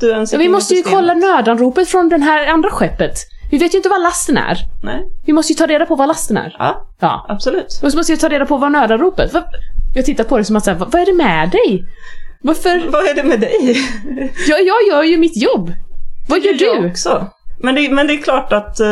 [0.00, 3.14] du ens Ja, vi måste ju kolla nödanropet från den här andra skeppet.
[3.54, 4.56] Vi vet ju inte vad lasten är.
[4.82, 6.56] Nej, Vi måste ju ta reda på vad lasten är.
[6.58, 7.26] ja, Ja.
[7.28, 7.80] absolut.
[7.82, 9.32] Och så måste jag ta reda på vad nödanropet...
[9.34, 9.44] Vad?
[9.94, 11.84] Jag tittar på det som att säga, vad, är det med dig?
[12.42, 12.88] Varför?
[12.92, 13.76] Vad är det med dig?
[14.48, 15.72] Jag, jag gör ju mitt jobb.
[16.28, 16.88] Vad gör Jag du?
[16.90, 17.26] också.
[17.58, 18.86] Men det, men det är klart att eh,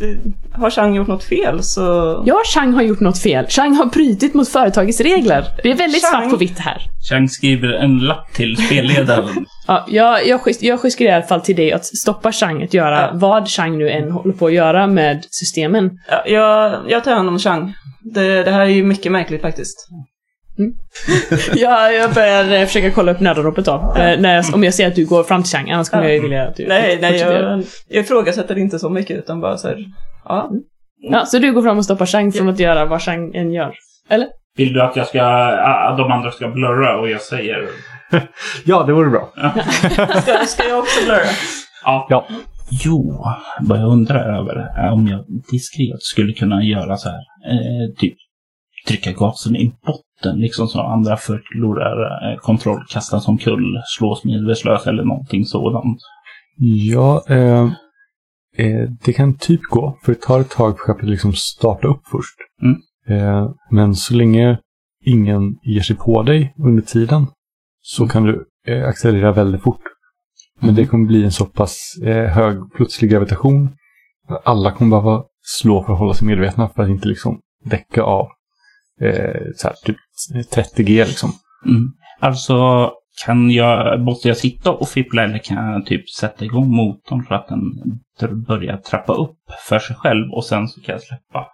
[0.00, 0.16] det,
[0.52, 1.82] har Chang gjort något fel så...
[2.26, 3.46] Ja, Chang har gjort något fel.
[3.48, 5.44] Chang har brutit mot företagets regler.
[5.62, 6.82] Det är väldigt Chang- svart på vitt här.
[7.10, 9.46] Chang skriver en lapp till spelledaren.
[9.72, 13.00] Ja, jag, jag, jag skickar i alla fall till dig att stoppa Chang att göra
[13.00, 13.10] Ja.
[13.14, 15.90] vad Chang nu än håller på att göra med systemen.
[16.10, 17.72] Ja, jag, jag tar hand om Chang.
[18.14, 19.88] Det, det här är ju mycket märkligt faktiskt.
[21.54, 23.94] jag, jag börjar eh, försöka kolla upp nödanropet då.
[23.96, 26.08] Eh, när jag, om jag ser att du går fram till Chang, annars kommer Ja.
[26.08, 29.56] jag ju vilja att du Nej, nej, jag, jag ifrågasätter inte så mycket utan bara
[29.56, 29.76] så här,
[30.24, 30.50] ja.
[31.10, 33.74] Ja, så du går fram och stoppar Chang från att göra vad Chang än gör?
[34.08, 34.28] Eller?
[34.56, 37.68] Vill du att jag ska, att de andra ska blurra och jag säger...
[38.64, 39.32] Ja, det vore bra.
[40.22, 41.20] Ska, ska jag också blurra?
[41.84, 42.06] Ja.
[42.10, 42.26] Ja.
[42.84, 43.24] Jo,
[43.60, 47.18] vad jag undrar över är om jag diskret skulle kunna göra så här.
[47.50, 48.14] Eh, typ
[48.88, 55.04] trycka gasen i botten, liksom så andra förlorar eh, kontroll, kastas omkull, slås medvetslös eller
[55.04, 55.98] någonting sådant.
[56.56, 57.64] Ja, eh,
[58.56, 59.98] eh, det kan typ gå.
[60.04, 62.36] För det tar ett tag för skeppet liksom starta upp först.
[62.62, 62.76] Mm.
[63.08, 64.58] Eh, men så länge
[65.04, 67.26] ingen ger sig på dig under tiden
[67.82, 69.80] så kan du eh, accelerera väldigt fort.
[70.60, 73.68] Men det kommer bli en så pass eh, hög plötslig gravitation.
[74.28, 78.02] att Alla kommer behöva slå för att hålla sig medvetna för att inte liksom däcka
[78.02, 78.28] av
[79.00, 79.96] eh, så här, typ
[80.54, 81.30] 30G liksom.
[81.66, 81.92] Mm.
[82.20, 82.90] Alltså,
[83.26, 87.34] kan jag, måste jag sitta och fippla eller kan jag typ sätta igång motorn för
[87.34, 87.48] att
[88.20, 91.46] den börjar trappa upp för sig själv och sen så kan jag släppa?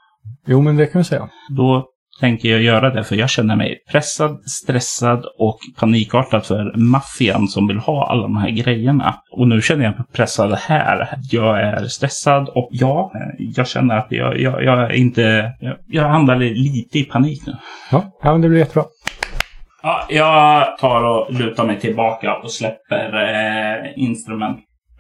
[0.47, 1.29] Jo, men det kan vi säga.
[1.57, 1.89] Då
[2.21, 7.69] tänker jag göra det för jag känner mig pressad, stressad och panikartad för maffian som
[7.69, 9.15] vill ha alla de här grejerna.
[9.33, 11.09] Och nu känner jag mig pressad här.
[11.31, 15.53] Jag är stressad och ja, jag känner att jag, jag, jag är inte...
[15.61, 17.57] Jag, jag handlar lite i panik nu.
[17.93, 18.85] Ja, ja men det blir jättebra.
[19.83, 23.93] Ja, jag tar och lutar mig tillbaka och släpper eh,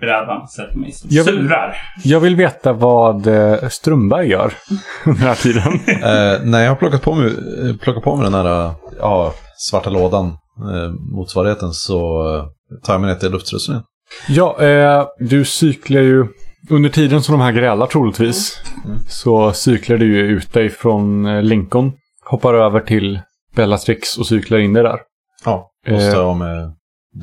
[0.02, 0.48] instrumentbrädan.
[0.48, 1.76] Sätter mig som Jag vill- surar.
[2.04, 4.54] Jag vill veta vad eh, Strömberg gör
[5.06, 5.72] under den här tiden.
[5.88, 7.32] Eh, när jag har plockat på mig,
[7.78, 10.26] plockat på mig den här eh, ja, svarta lådan,
[10.72, 11.98] eh, motsvarigheten, så
[12.36, 12.44] eh,
[12.84, 13.84] tar jag mig ner till luftstrussen igen.
[14.28, 16.26] Ja, eh, du cyklar ju...
[16.70, 18.62] Under tiden som de här grälar troligtvis
[19.08, 21.92] så cyklar du ju ut dig från Lincoln.
[22.24, 23.20] Hoppar över till
[23.56, 24.98] Bellatrix och cyklar in dig där.
[25.44, 26.72] Ja, måste jag ha med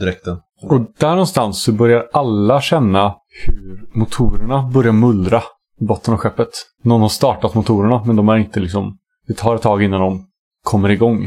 [0.01, 0.37] dräkten.
[0.61, 3.15] Och där någonstans så börjar alla känna
[3.45, 5.43] hur motorerna börjar mullra
[5.81, 6.49] i botten av skeppet.
[6.83, 8.97] Någon har startat motorerna men de är inte liksom...
[9.27, 10.25] Det tar ett tag innan de
[10.63, 11.25] kommer igång.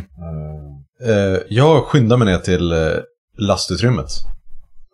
[1.06, 2.78] Eh, jag skyndar mig ner till eh,
[3.38, 4.08] lastutrymmet.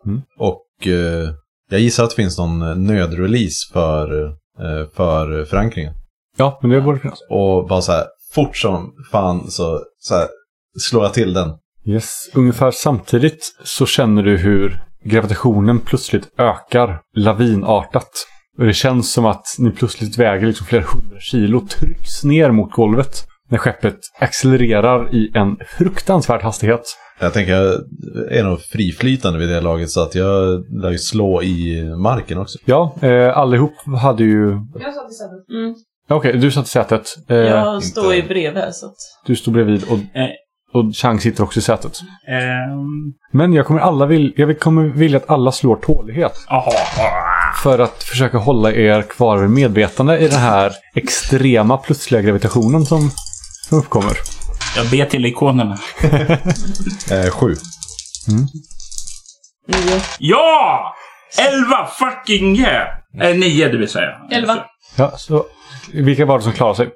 [0.05, 0.21] Mm.
[0.39, 1.29] Och eh,
[1.69, 4.23] jag gissar att det finns någon nödrelease för,
[4.59, 5.93] eh, för förankringen.
[6.37, 7.19] Ja, men det borde finnas.
[7.29, 10.27] Och bara så här, fort som fan så, så här,
[10.79, 11.49] slår jag till den.
[11.87, 12.29] Yes.
[12.33, 18.09] Ungefär samtidigt så känner du hur gravitationen plötsligt ökar lavinartat.
[18.57, 22.71] Och det känns som att ni plötsligt väger liksom flera hundra kilo trycks ner mot
[22.71, 23.25] golvet.
[23.49, 26.81] När skeppet accelererar i en fruktansvärd hastighet.
[27.19, 27.73] Jag tänker jag
[28.31, 32.57] är nog friflytande vid det laget så att jag lär ju slå i marken också.
[32.65, 34.47] Ja, eh, allihop hade ju...
[34.79, 35.49] Jag satt i sätet.
[35.49, 35.75] Mm.
[36.09, 37.07] Okej, du satt i sätet.
[37.29, 38.95] Eh, Jag står inte- ju bredvid här så att...
[39.25, 40.29] Du står bredvid och, Eh.
[40.75, 41.99] Och Chang sitter också i sätet.
[42.27, 46.45] Ehm, Men jag kommer, alla vill, jag kommer vilja att alla slår tålighet.
[46.49, 46.71] Jaha.
[47.63, 53.11] För att försöka hålla er kvar vid medvetande i den här extrema plötsliga gravitationen som,
[53.69, 54.17] som uppkommer.
[54.77, 55.77] Jag ber till ikonerna.
[57.11, 57.55] Eh, sju.
[59.67, 60.01] Nio.
[60.19, 60.95] Ja!
[61.37, 62.87] Elva fucking yeah!
[63.21, 64.09] Eh, nio det vill säga.
[64.31, 64.57] Elva.
[64.95, 65.45] Ja, så
[65.93, 66.89] vilka var det som klarade sig?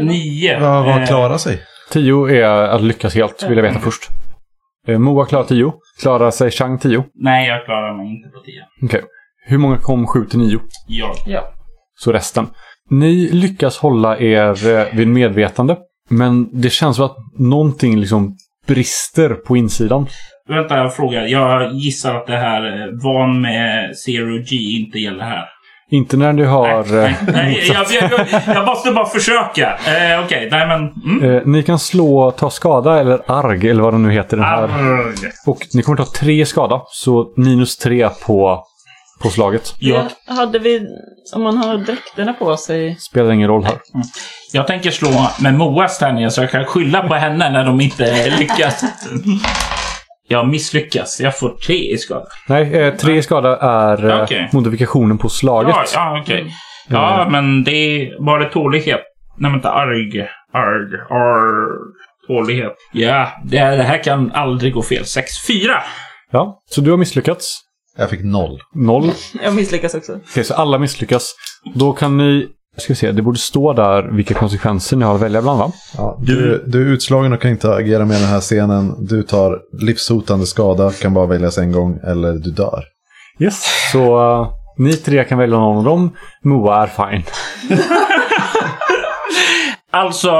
[0.00, 0.60] Nio.
[0.60, 1.62] Vad Eh, vad klarar sig?
[1.92, 4.02] Tio är att lyckas helt, vill jag veta först.
[4.88, 5.72] Eh, Moa klarar tio.
[6.00, 7.04] Klarar sig Chang tio.
[7.14, 8.64] Nej, jag klarar mig inte på tio.
[8.82, 9.02] Okej.
[9.46, 10.60] Hur många kom sju till nio?
[10.88, 11.14] Jag.
[11.26, 11.52] Ja.
[11.94, 12.46] Så resten.
[12.90, 15.76] Ni lyckas hålla er eh, vid medvetande.
[16.10, 20.06] Men det känns som att någonting liksom brister på insidan.
[20.48, 21.22] Vänta, jag frågar.
[21.22, 25.44] Jag gissar att det här eh, van med Zero G inte gäller här.
[25.92, 26.84] Inte när du har...
[26.84, 29.78] nej, eh, nej, jag, jag, jag, jag måste bara försöka.
[29.86, 30.92] Eh, Okej, nej men...
[31.18, 31.36] Mm.
[31.36, 34.36] Eh, ni kan slå ta skada eller arg eller vad det nu heter.
[34.36, 34.62] Den här.
[34.62, 35.14] Arg.
[35.46, 36.82] Och ni kommer ta tre skada.
[36.88, 38.64] Så minus tre på,
[39.22, 39.74] på slaget.
[39.78, 40.80] Jag, Ja, hade vi...
[41.34, 42.96] Om man har dräkterna på sig...
[42.96, 43.76] Spelar ingen roll här.
[44.52, 48.30] jag tänker slå med Moas tärningar så jag kan skylla på henne när de inte
[48.38, 48.84] lyckas.
[50.28, 51.20] Jag misslyckas.
[51.20, 52.26] Jag får tre i skada.
[52.48, 54.48] Nej, eh, tre skada är eh, Okej.
[54.52, 55.74] modifikationen på slaget.
[55.76, 56.54] Ja, ja okej.
[56.88, 59.00] Ja, men det är bara tålighet.
[59.38, 59.70] Nej, vänta.
[59.70, 60.20] Arg.
[60.52, 60.94] Arg.
[61.10, 61.78] Arg.
[62.26, 62.72] Tålighet.
[62.92, 65.04] Ja, det här, det här kan aldrig gå fel.
[65.04, 65.82] Sex, fyra.
[66.30, 67.60] Ja, så du har misslyckats.
[67.96, 68.60] Jag fick noll.
[68.74, 69.10] Noll.
[69.42, 70.12] Jag misslyckas också.
[70.30, 71.34] Okej, så alla misslyckas.
[71.74, 75.42] Då kan ni Ska se, det borde stå där vilka konsekvenser ni har att välja
[75.42, 75.72] bland va?
[75.96, 79.06] Ja, du, du är utslagen och kan inte agera med den här scenen.
[79.06, 82.84] Du tar livshotande skada, kan bara väljas en gång, eller du dör.
[83.38, 86.16] Yes, så uh, ni tre kan välja någon av dem.
[86.44, 87.22] Moa är fine.
[89.94, 90.32] Alltså,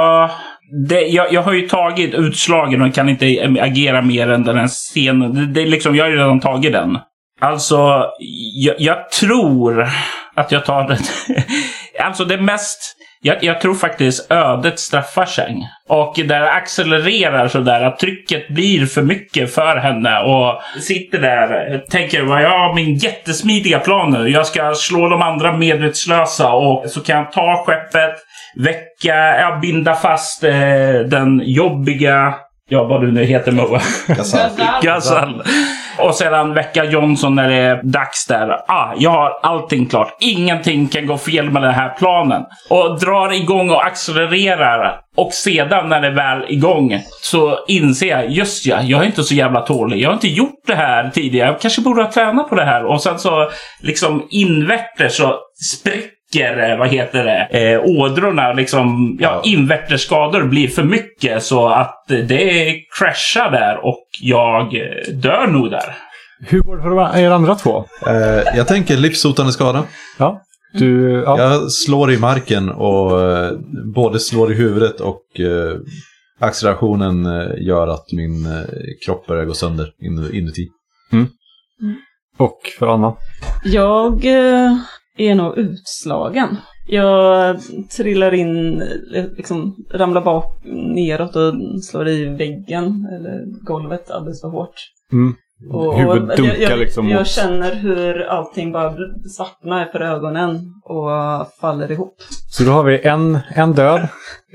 [0.88, 4.68] det, jag, jag har ju tagit utslagen och kan inte agera mer än den här
[4.68, 5.34] scenen.
[5.34, 6.98] Det, det, är liksom, jag har ju redan tagit den.
[7.40, 8.04] Alltså,
[8.54, 9.88] jag, jag tror
[10.34, 10.98] att jag tar den.
[12.00, 12.96] alltså det mest...
[13.24, 15.68] Jag, jag, tror faktiskt ödet straffar sig.
[15.88, 20.18] Och där accelererar sådär att trycket blir för mycket för henne.
[20.20, 24.28] Och sitter där, tänker jag har min jättesmidiga plan nu.
[24.28, 28.14] Jag ska slå de andra medvetslösa och så kan jag ta skeppet,
[28.56, 32.34] väcka, ja, binda fast eh, den jobbiga
[32.68, 33.80] Ja, vad du nu heter Moa.
[34.06, 34.50] Gazal.
[34.82, 35.42] Gazal.
[35.98, 38.48] Och sedan väcka Johnson när det är dags där.
[38.68, 40.16] Ah, jag har allting klart.
[40.20, 42.42] Ingenting kan gå fel med den här planen.
[42.70, 45.00] Och drar igång och accelererar.
[45.16, 49.24] Och sedan när det är väl igång så inser jag, just ja, jag är inte
[49.24, 50.00] så jävla tålig.
[50.00, 51.48] Jag har inte gjort det här tidigare.
[51.48, 52.84] Jag kanske borde ha tränat på det här.
[52.84, 53.50] Och sen så
[53.80, 55.38] liksom invärtes så
[55.74, 59.50] spricker spricker, vad heter det, eh, ådrorna liksom, ja, Ja.
[59.50, 65.94] inverterskador blir för mycket så att det kraschar där och jag eh, dör nog där.
[66.46, 67.84] Hur går det för er andra två?
[68.06, 69.84] Eh, jag tänker livshotande skada.
[70.18, 70.40] Ja,
[70.74, 71.22] du...
[71.26, 71.38] Ja.
[71.38, 73.50] Jag slår i marken och eh,
[73.94, 75.76] både slår i huvudet och eh,
[76.40, 78.62] accelerationen eh, gör att min eh,
[79.06, 80.68] kropp börjar gå sönder in, inuti.
[82.38, 83.14] Och för Anna?
[83.64, 84.76] Jag eh,
[85.18, 86.56] är nog utslagen.
[86.86, 87.56] Jag
[87.96, 88.82] trillar in,
[89.36, 90.60] liksom ramlar bak
[90.94, 94.74] neråt och slår i väggen eller golvet alldeles för hårt.
[95.12, 95.34] Mm.
[95.70, 98.94] Och, Huvudet och dunkar jag, jag, liksom Jag mot- känner hur allting bara
[99.36, 101.10] svartnar för ögonen och
[101.60, 102.14] faller ihop.
[102.50, 104.08] Så då har vi en, en död,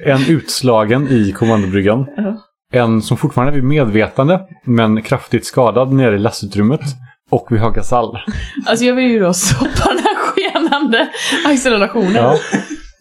[0.06, 2.38] en utslagen i kommandobryggan, Ja.
[2.74, 6.82] en som fortfarande är vid medvetande, men kraftigt skadad nere i lastutrymmet.
[7.30, 8.17] Och vi har Gazal.
[8.65, 10.07] Alltså jag vill ju då stoppa den
[10.67, 11.08] här skenande
[11.45, 12.15] accelerationen.
[12.15, 12.36] Ja.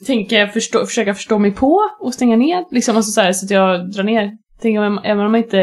[0.07, 2.65] Tänker jag förstå, försöka förstå mig på och stänga ner.
[2.71, 4.31] Liksom alltså så, här, så att jag drar ner.
[4.63, 5.59] Tänker om, även om man inte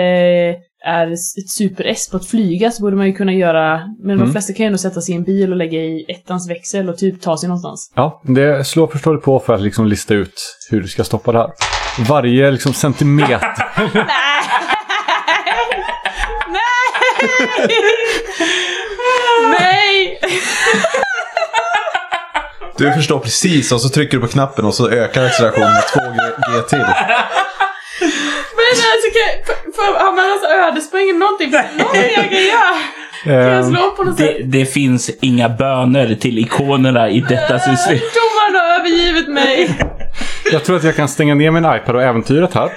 [0.85, 4.25] är ett super-S på att flyga så borde man ju kunna göra, men Mm.
[4.25, 6.89] de flesta kan ju ändå sätta sig i en bil och lägga i ettans växel
[6.89, 7.91] och typ ta sig någonstans.
[7.95, 10.33] Ja, det slår förstår du på för att liksom lista ut
[10.71, 11.49] hur du ska stoppa det här.
[12.09, 13.39] Varje liksom centimeter.
[22.84, 26.00] Du förstår precis och så trycker du på knappen och så ökar accelerationen med 2
[26.00, 26.78] G till.
[26.80, 26.86] Men
[28.91, 31.52] alltså kan jag, för, för, har man alltså ödespoäng eller någonting?
[31.52, 32.76] Någonting jag kan göra?
[33.24, 34.36] Kan jag Ehm, slå på något sätt?
[34.38, 37.98] Det, det finns inga böner till ikonerna i detta system.
[37.98, 39.80] Domaren har övergivit mig.
[40.52, 42.72] jag tror att jag kan stänga ner min iPad och äventyret här.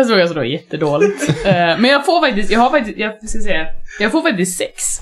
[0.00, 1.30] Jag såg alltså då jättedåligt.
[1.44, 3.66] Eh, men jag får faktiskt, jag har faktiskt, jag ska säga,
[4.00, 5.00] jag får faktiskt sex.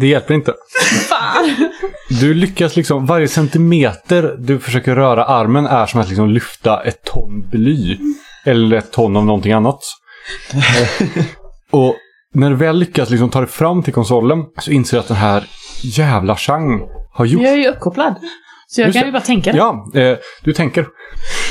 [0.00, 0.54] Det hjälper inte.
[1.08, 1.70] Fan!
[2.20, 7.04] Du lyckas liksom, varje centimeter du försöker röra armen är som att liksom lyfta ett
[7.04, 7.98] ton bly.
[8.44, 9.80] Eller ett ton av någonting annat.
[11.70, 11.94] Och
[12.34, 15.16] när du väl lyckas liksom ta dig fram till konsolen så inser du att den
[15.16, 15.44] här
[15.82, 17.42] jävla Chang har gjort...
[17.42, 18.14] Jag är ju uppkopplad.
[18.70, 19.58] Så jag Just kan ju bara tänka det.
[19.58, 20.86] Ja, eh, du tänker.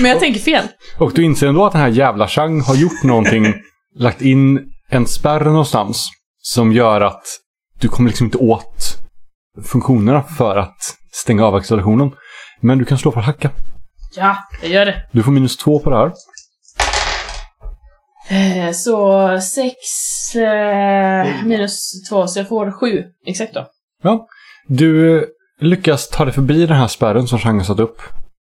[0.01, 0.67] Men jag tänker fel.
[0.97, 3.53] Och du inser ändå att den här jävla Chang har gjort någonting,
[3.95, 6.09] lagt in en spärr någonstans
[6.41, 7.23] som gör att
[7.79, 8.97] du kommer liksom inte åt
[9.63, 12.11] funktionerna för att stänga av accelerationen.
[12.61, 13.51] Men du kan slå för att hacka.
[14.15, 15.09] Ja, jag gör det.
[15.11, 16.11] Du får minus två på det här.
[18.29, 19.75] Eh, så sex
[20.35, 23.03] eh, minus två, så jag får sju.
[23.25, 23.67] Exakt då.
[24.03, 24.27] Ja.
[24.67, 25.25] Du
[25.61, 28.01] lyckas ta dig förbi den här spärren som Chang har satt upp.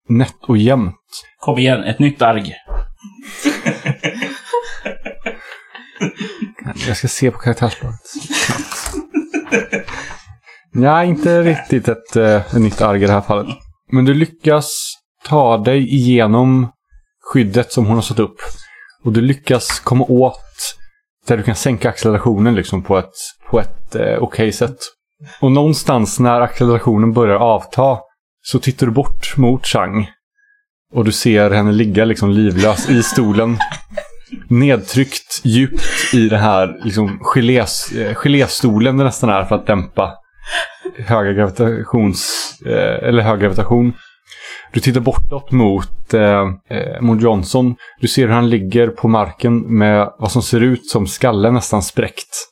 [0.10, 0.96] Nätt och jämnt.
[1.40, 2.54] Kom igen, ett nytt arg.
[6.88, 8.00] Jag ska se på karaktärsbladet.
[10.74, 13.58] Nej, inte riktigt ett, eh, ett nytt arg i det här fallet.
[13.92, 16.72] Men du lyckas ta dig igenom
[17.34, 18.38] skyddet som hon har satt upp.
[19.04, 20.76] Och du lyckas komma åt
[21.28, 23.14] där du kan sänka accelerationen liksom på ett,
[23.50, 24.78] på ett eh, okej sätt.
[25.40, 28.00] Och någonstans när accelerationen börjar avta
[28.42, 30.10] så tittar du bort mot Chang.
[30.94, 33.58] Och du ser henne ligga liksom livlös i stolen.
[34.50, 40.14] Nedtryckt djupt i den här liksom gelés, eh, geléstolen det nästan är för att dämpa
[40.98, 42.54] höga gravitations...
[42.66, 43.94] Eh, eller hög gravitation.
[44.74, 47.76] Du tittar bortåt mot, eh, eh, mot Johnson.
[48.02, 51.84] Du ser hur han ligger på marken med vad som ser ut som skallen nästan
[51.84, 52.48] spräckt.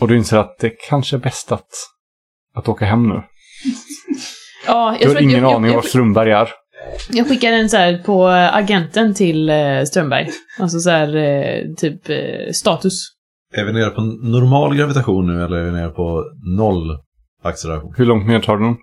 [0.00, 1.68] Och du inser att det kanske är bäst att
[2.56, 3.22] att åka hem nu.
[4.66, 6.48] Ja, jag Du har ingen jag, aning jag, var jag, Strömberg är.
[7.10, 10.28] jag skickar en så här på agenten till eh, Strömberg.
[10.58, 12.92] Alltså så här, eh, typ eh, status.
[13.54, 16.24] Är vi nere på normal gravitation nu eller är vi nere på
[16.56, 16.98] noll
[17.42, 17.94] acceleration?
[17.96, 18.76] Hur långt ner tar du den?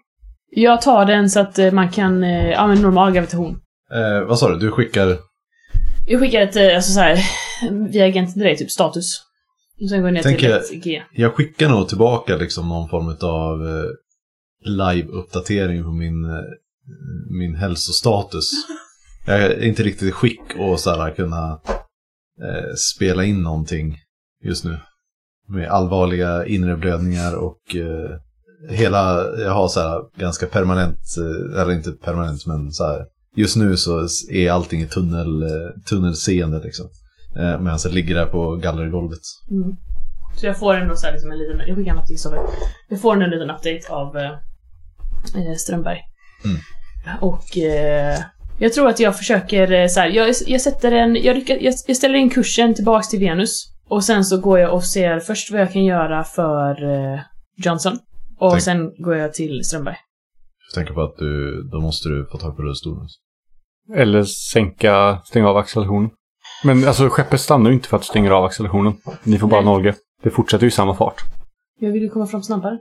[0.55, 3.57] Jag tar den så att man kan, ja men normal gravitation.
[3.93, 4.59] Eh, vad sa du?
[4.59, 5.17] Du skickar...
[6.07, 7.17] Jag skickar ett, alltså så här,
[7.91, 9.21] via agenten till dig, typ status.
[9.81, 11.03] Och sen går jag ner Tänker- till ett G.
[11.11, 13.85] Jag skickar nog tillbaka liksom någon form av eh,
[14.65, 16.41] live-uppdatering på min, eh,
[17.39, 18.51] min hälsostatus.
[19.25, 21.59] Jag är inte riktigt i skick att så här, kunna
[22.41, 23.97] eh, spela in någonting
[24.43, 24.77] just nu.
[25.47, 28.19] Med allvarliga inre blödningar och eh,
[28.69, 33.05] hela, jag har så här ganska permanent, eh, eller inte permanent men så här.
[33.35, 35.43] Just nu så är allting i tunnel,
[35.89, 36.89] tunnelseende liksom.
[37.35, 39.19] Eh, medan jag ligger där på gallergolvet.
[39.51, 39.75] Mm.
[40.35, 42.39] Så jag får ändå så här liksom en liten, jag skickar något till Kristoffer.
[42.89, 44.31] Jag får en liten update av eh,
[45.41, 45.99] eh, Strömberg.
[46.45, 46.57] Mm.
[47.21, 48.19] Och eh,
[48.59, 51.97] jag tror att jag försöker eh, så här, jag, jag sätter en, jag, jag, jag
[51.97, 53.69] ställer in kursen tillbaks till Venus.
[53.89, 57.19] Och sen så går jag och ser först vad jag kan göra för eh,
[57.65, 57.99] Johnson.
[58.39, 59.95] Och Tänk- sen går jag till Strömberg.
[60.69, 63.07] Jag tänker på att du, då måste du få tag på rullstolen.
[63.95, 66.09] Eller sänka, stänga av accelerationen.
[66.63, 68.93] Men alltså skeppet stannar ju inte för att du stänger av accelerationen.
[69.23, 69.73] Ni får bara Nej.
[69.73, 69.93] 0G.
[70.23, 71.21] Det fortsätter ju i samma fart.
[71.79, 72.77] Jag vill ju komma fram snabbare.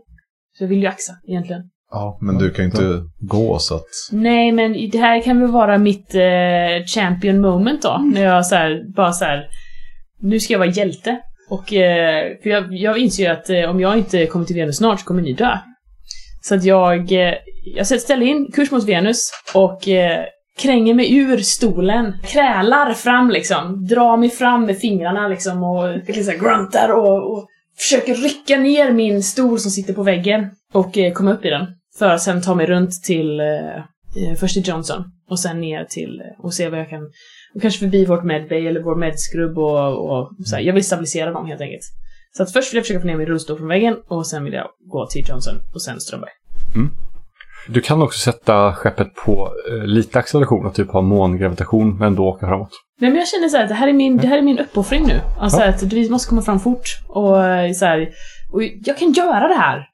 [0.58, 1.62] Så jag vill ju axa, egentligen.
[1.90, 3.88] Ja, men du kan ju inte gå så att...
[4.12, 8.10] Nej, men det här kan väl vara mitt eh, champion moment då.
[8.14, 9.46] När jag så här, bara så här.
[10.20, 11.20] Nu ska jag vara hjälte.
[11.50, 14.76] Och eh, för jag, jag inser ju att eh, om jag inte kommer till Venus
[14.76, 15.58] snart så kommer ni dö.
[16.42, 17.34] Så att jag, eh,
[17.74, 20.24] jag ställer in kurs mot Venus och eh,
[20.58, 22.12] kränger mig ur stolen.
[22.24, 23.86] Krälar fram liksom.
[23.86, 29.22] Drar mig fram med fingrarna liksom och liksom gruntar och, och försöker rycka ner min
[29.22, 31.66] stol som sitter på väggen och eh, komma upp i den.
[31.98, 33.76] För att sen ta mig runt till eh,
[34.26, 37.02] eh först till Johnson och sen ner till eh, och se vad jag kan
[37.54, 40.62] och kanske förbi vårt medbay eller vår medskrubb och, och så här.
[40.62, 41.82] Jag vill stabilisera dem helt enkelt.
[42.36, 44.52] Så att först vill jag försöka få ner min rullstol från väggen och sen vill
[44.52, 46.30] jag gå till Johnson och sen Strömberg.
[46.74, 46.90] Mm.
[47.68, 52.26] Du kan också sätta skeppet på eh, lite acceleration och typ ha mångravitation men då
[52.28, 52.70] åka framåt.
[53.00, 55.06] Nej men jag känner så här, det här är min, det här är min uppoffring
[55.06, 55.20] nu.
[55.40, 55.68] Alltså Ja.
[55.68, 58.08] att vi måste komma fram fort och eh, så här,
[58.52, 59.86] och jag kan göra det här.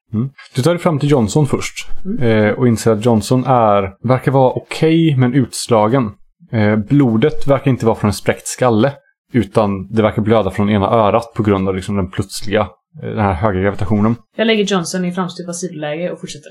[0.54, 2.22] Du tar dig fram till Johnson först Mm.
[2.46, 6.11] eh, och inser att Johnson är, verkar vara okej men utslagen.
[6.52, 8.92] Eh, blodet verkar inte vara från en spräckt skalle
[9.33, 12.61] utan det verkar blöda från ena örat på grund av liksom den plötsliga,
[13.02, 14.16] eh, den här höga gravitationen.
[14.37, 16.50] Jag lägger Johnson i framstupat sidoläge och fortsätter.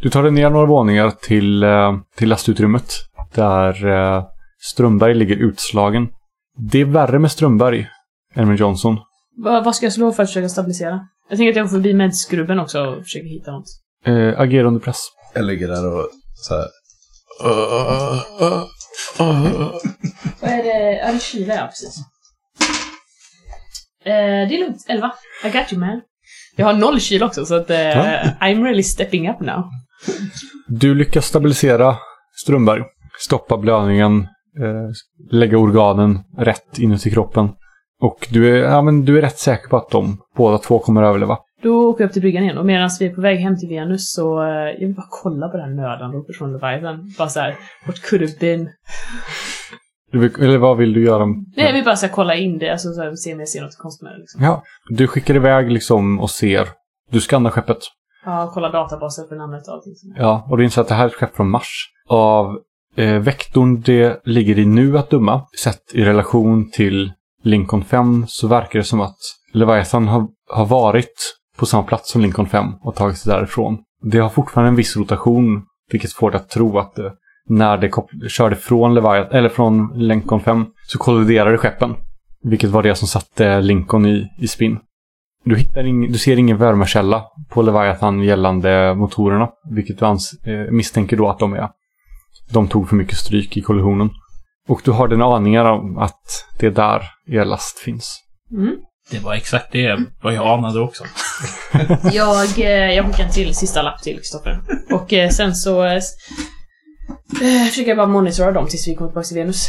[0.00, 2.92] Du tar dig ner några våningar till, eh, till lastutrymmet
[3.34, 4.24] där eh,
[4.58, 6.08] Strömberg ligger utslagen.
[6.58, 7.88] Det är värre med Strömberg
[8.34, 8.98] än med Johnson.
[9.44, 11.00] Va, vad ska jag slå för att försöka stabilisera?
[11.28, 13.66] Jag tänker att jag går förbi medskrubben också och försöker hitta något.
[14.06, 15.08] Eh, agera under press.
[15.34, 16.66] Jag ligger där och så här...
[20.40, 20.98] Vad är det?
[20.98, 21.98] Ja, det är kyla, ja precis.
[24.04, 24.84] Eh, det är lugnt.
[24.88, 25.12] 11.
[25.44, 26.00] I got you man.
[26.56, 27.76] Jag har noll kyla också, så att eh.
[28.40, 29.64] I'm really stepping up now.
[30.68, 31.96] Du lyckas stabilisera
[32.36, 32.84] Strömberg,
[33.18, 34.20] stoppa blödningen,
[34.60, 34.90] eh,
[35.30, 37.48] lägga organen rätt inuti kroppen.
[38.00, 41.02] Och du är, ja, men du är rätt säker på att de båda två kommer
[41.02, 41.38] att överleva.
[41.62, 43.68] Då åker jag upp till bryggan igen och medan vi är på väg hem till
[43.68, 47.14] Venus så eh, jag vill bara kolla på här nödanropet från Leviathan.
[47.18, 47.56] Bara så här,
[47.86, 48.68] what could have been?
[50.12, 51.26] Du vill, eller vad vill du göra?
[51.56, 53.78] Nej, vill bara här, kolla in det, alltså så här, se om jag ser något
[53.78, 54.42] konstigt med det liksom.
[54.42, 56.68] Ja, du skickar iväg liksom och ser.
[57.10, 57.78] Du skannar skeppet.
[58.26, 59.92] Ja, kolla databaser för namnet och allting.
[60.16, 61.90] Ja, och du inser att det här är ett skepp från Mars.
[62.08, 62.58] Av
[62.96, 67.12] eh, vektorn det ligger i nu att döma, sett i relation till
[67.42, 69.16] Lincoln 5, så verkar det som att
[69.52, 73.78] Leviathan har, har varit på samma plats som Lincoln 5 och tagit sig därifrån.
[74.02, 77.12] Det har fortfarande en viss rotation, vilket får det att tro att det,
[77.48, 77.90] när det
[78.28, 81.94] körde från Leviathan, eller från Lincoln 5, så kolliderade skeppen.
[82.42, 84.78] Vilket var det som satte Lincoln i, i spinn.
[85.48, 90.72] Du, hittar ing, du ser ingen värmekälla på Leviathan gällande motorerna, vilket du ans- eh,
[90.72, 91.68] misstänker då att de är.
[92.52, 94.10] De tog för mycket stryk i kollisionen.
[94.68, 98.18] Och du har den aningar om att det är där er last finns.
[98.52, 98.76] Mm.
[99.10, 101.04] Det var exakt det vad jag anade också.
[102.12, 104.60] Jag, eh, jag skickar en till sista lapp till Kristoffer.
[104.90, 109.26] Och eh, sen så eh, eh, försöker jag bara monitora dem tills vi kommer tillbaka
[109.26, 109.68] till Venus.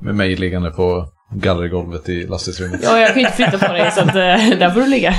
[0.00, 2.80] Med mig liggande på gallergolvet i lastutrymmet.
[2.82, 5.14] Ja, jag kan ju inte flytta på dig så att eh, där får du ligga.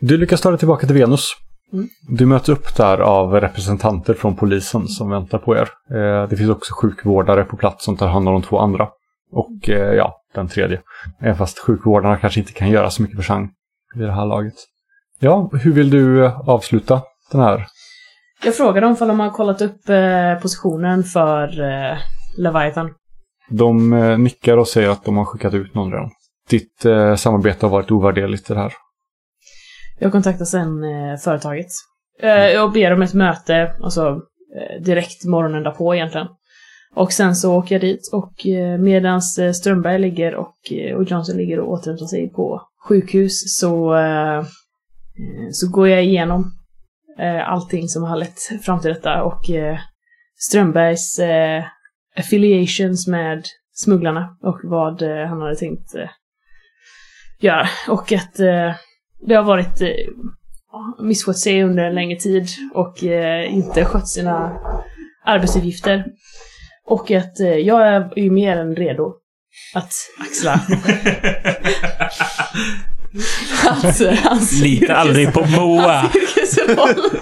[0.00, 1.32] Du lyckas ta dig tillbaka till Venus.
[1.72, 1.88] Mm.
[2.08, 5.68] Du möts upp där av representanter från polisen som väntar på er.
[5.90, 8.88] Eh, det finns också sjukvårdare på plats som tar hand om de två andra.
[9.32, 10.80] Och eh, ja, den tredje.
[11.20, 13.50] Även fast sjukvårdarna kanske inte kan göra så mycket för Chang
[13.96, 14.54] i det här laget.
[15.20, 17.02] Ja, hur vill du avsluta
[17.32, 17.66] den här?
[18.44, 19.80] Jag frågade om de har kollat upp
[20.42, 21.48] positionen för
[22.38, 22.90] Leviathan.
[23.48, 26.10] De eh, nickar och säger att de har skickat ut någon redan.
[26.50, 28.72] Ditt eh, samarbete har varit ovärderligt i det här.
[29.98, 31.66] Jag kontaktar sen eh, företaget.
[32.22, 34.20] Eh, jag ber om ett möte, alltså
[34.56, 36.26] eh, direkt morgonen därpå egentligen.
[36.94, 41.04] Och sen så åker jag dit och eh, medans eh, Strömberg ligger och, eh, och
[41.04, 44.44] Johnson ligger och återhämtar sig på sjukhus så, eh, eh
[45.52, 46.52] så går jag igenom
[47.18, 49.78] eh, allting som har lett fram till detta och eh,
[50.38, 51.64] Strömbergs eh,
[52.16, 53.44] affiliations med
[53.74, 56.08] smugglarna och vad eh, han hade tänkt eh,
[57.40, 57.68] göra.
[57.88, 58.74] Och att eh,
[59.26, 59.90] det har varit eh,
[61.02, 64.58] misskött sig under en längre tid och eh, inte skött sina
[65.24, 66.04] arbetsuppgifter.
[66.86, 69.14] Och att eh, jag är ju mer än redo
[69.74, 70.60] att axla
[73.64, 76.10] hans, hans Lita aldrig på Moa.
[76.14, 77.20] yrkesroll.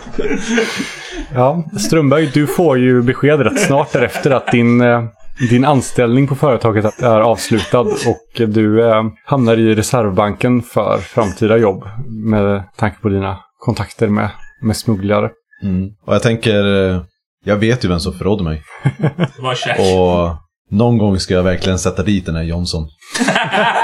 [1.34, 5.05] Ja, Strömberg, du får ju besked rätt snart därefter att din, eh,
[5.51, 11.84] din anställning på företaget är avslutad och du eh, hamnar i reservbanken för framtida jobb
[12.07, 14.30] med tanke på dina kontakter med,
[14.62, 15.30] med smugglare.
[15.62, 15.90] Mm.
[16.07, 17.03] Och jag tänker, eh,
[17.45, 18.62] jag vet ju vem som förrådde mig.
[19.78, 20.36] Och
[20.70, 22.88] någon gång ska jag verkligen sätta dit den här Johnson.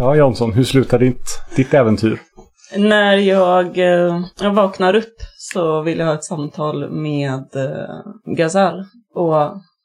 [0.00, 1.24] Ja, Jansson, hur slutar ditt,
[1.56, 2.18] ditt äventyr?
[2.76, 8.84] När jag, eh, jag vaknar upp så vill jag ha ett samtal med eh, Gazal.
[9.14, 9.34] Och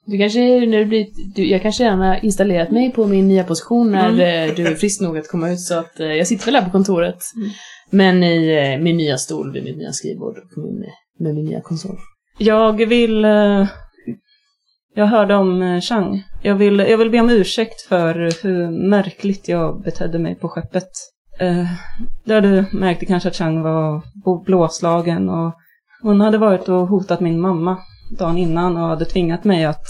[0.06, 3.44] Du kanske, när du blir, du, jag kanske redan har installerat mig på min nya
[3.44, 4.50] position när Mm.
[4.50, 6.66] eh, du är frisk nog att komma ut så att eh, jag sitter väl här
[6.66, 7.18] på kontoret.
[7.36, 7.50] Mm.
[7.90, 10.90] Men i eh, min nya stol vid mitt nya skrivbord och min, eh,
[11.24, 11.98] med min nya konsol.
[12.38, 13.26] jag vill...
[14.98, 16.24] Jag hörde om eh, Chang.
[16.42, 20.90] Jag vill, jag vill be om ursäkt för hur märkligt jag betedde mig på skeppet.
[21.40, 21.66] Eh,
[22.26, 24.02] Där du märkte kanske att Chang var
[24.46, 25.54] blåslagen och
[26.02, 27.78] hon hade varit och hotat min mamma
[28.20, 29.86] dagen innan och hade tvingat mig att,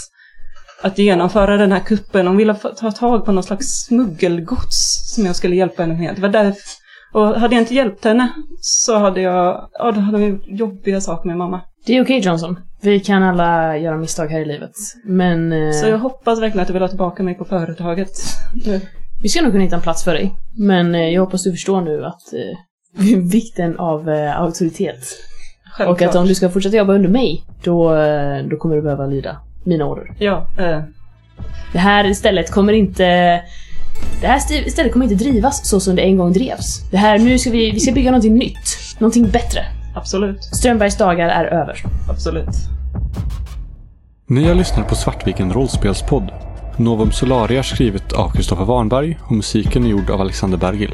[0.82, 2.26] att genomföra den här kuppen.
[2.26, 6.14] Hon ville ta tag på någon slags smuggelgods som jag skulle hjälpa henne med.
[6.14, 6.60] Det var därför.
[7.12, 11.00] Och hade jag inte hjälpt henne så hade jag, ja, då hade jag gjort jobbiga
[11.00, 11.60] saker med mamma.
[11.86, 12.60] Det är okej Johnson.
[12.80, 14.72] Vi kan alla göra misstag här i livet.
[15.04, 18.10] Men eh, Så jag hoppas verkligen att du vill ha tillbaka mig på företaget.
[19.22, 20.34] Vi ska nog kunna hitta en plats för dig.
[20.56, 24.98] Men eh, jag hoppas du förstår nu att eh, vikten av eh, auktoritet.
[25.72, 26.00] Självklart.
[26.02, 29.06] Och att om du ska fortsätta jobba under mig, då, eh, då kommer du behöva
[29.06, 30.14] lyda mina order.
[30.18, 30.80] Ja, eh,
[31.72, 33.04] Det här stället kommer inte...
[34.20, 36.90] Det här stället kommer inte drivas så som det en gång drevs.
[36.90, 38.78] Det här, nu ska vi, vi ska bygga någonting nytt.
[38.98, 39.60] Någonting bättre.
[39.96, 40.44] Absolut.
[40.44, 41.82] Strömbergs dagar är över.
[42.10, 42.56] Absolut.
[44.26, 46.30] Ni har lyssnat på Svartviken rollspelspodd.
[46.76, 50.92] Novum Solaria är skrivet av Kristoffer Warnberg och musiken är gjord av Alexander Bergil.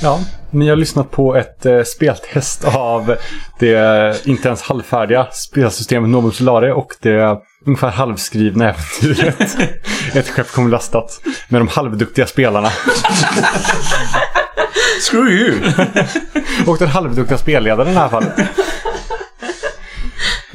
[0.00, 0.20] Ja,
[0.50, 3.16] ni har lyssnat på ett eh, speltest av
[3.58, 9.56] det inte ens halvfärdiga spelsystemet Novum Solare och det ungefär halvskrivna äventyret.
[10.14, 12.70] ett skepp kommer lastat med de halvduktiga spelarna.
[15.10, 15.54] Screw you!
[16.66, 18.34] och den halvduktiga spelledaren i det här fallet.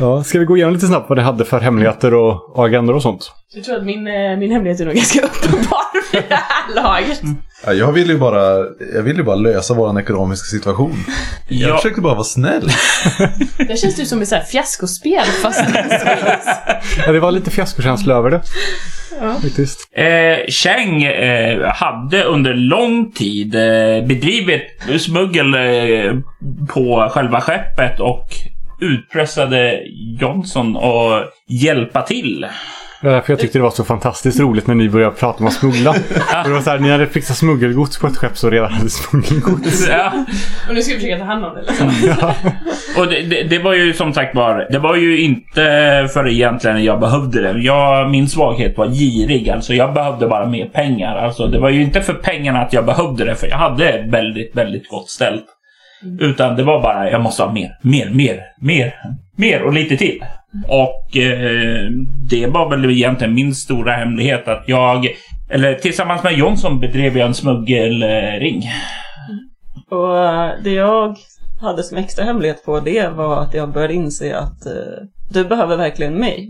[0.02, 2.95] Ja, ska vi gå igenom lite snabbt vad det hade för hemligheter och, och agendor
[2.95, 3.32] och sånt?
[3.54, 7.22] Jag tror att min, eh, min hemlighet är nog ganska uppenbar vid det här laget.
[7.66, 8.43] Ja, jag vill ju bara,
[8.95, 10.95] jag vill ju bara lösa vår ekonomiska situation.
[11.47, 11.78] Jag Ja.
[11.78, 12.70] försökte bara vara snäll.
[13.58, 15.64] Det känns ju som ett så här fiaskospel fast...
[17.06, 18.41] Ja, det var lite fiaskokänsla över det.
[19.41, 19.80] Faktiskt.
[19.95, 23.62] Eh, Cheng eh, hade under lång tid eh,
[24.08, 24.62] bedrivit
[25.02, 26.14] smuggel eh,
[26.70, 28.28] på själva skeppet och
[28.82, 29.79] utpressade
[30.19, 32.45] Johnson att hjälpa till.
[33.01, 35.47] Det är därför jag tyckte det var så fantastiskt roligt när ni började prata om
[35.47, 35.93] att smuggla.
[36.45, 39.88] Det var så här, ni hade fixat smuggelgods på ett skepp som redan hade smuggelgods.
[39.89, 40.13] Ja.
[40.69, 41.88] Och nu ska vi försöka ta hand om det liksom.
[42.97, 45.61] Och det, det, det var ju som sagt var, det var ju inte
[46.13, 47.59] för egentligen jag behövde det.
[47.59, 51.15] Jag, min svaghet var girig, alltså jag behövde bara mer pengar.
[51.15, 54.55] Alltså det var ju inte för pengarna att jag behövde det, för jag hade väldigt,
[54.55, 55.45] väldigt gott ställt.
[56.20, 58.93] Utan det var bara, jag måste ha mer, mer, mer, mer,
[59.36, 60.24] mer och lite till.
[60.68, 61.89] Och eh,
[62.30, 65.08] det var väl egentligen min stora hemlighet att jag,
[65.49, 68.64] eller tillsammans med Jonsson bedrev jag en smuggelring.
[69.89, 71.16] Och eh, det jag
[71.62, 75.78] hade som extra hemlighet på det var att jag började inse att eh, du behöver
[75.78, 76.49] verkligen mig.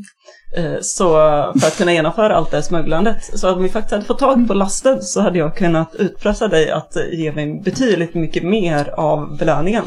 [0.58, 1.14] Eh, så
[1.60, 3.40] för att kunna genomföra allt det här smugglandet.
[3.40, 6.72] Så om vi faktiskt hade fått tag på lasten så hade jag kunnat utpressa dig
[6.72, 9.84] att ge mig betydligt mycket mer av belöningen.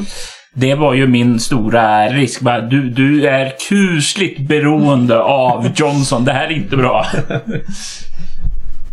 [0.55, 2.41] Det var ju min stora risk.
[2.71, 6.25] Du, du är kusligt beroende av Johnson.
[6.25, 7.07] Det här är inte bra.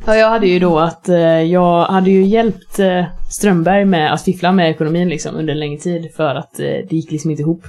[0.05, 4.23] Ja, jag hade ju då att eh, jag hade ju hjälpt eh, Strömberg med att
[4.23, 7.41] fiffla med ekonomin liksom under en längre tid för att eh, det gick liksom inte
[7.41, 7.63] ihop.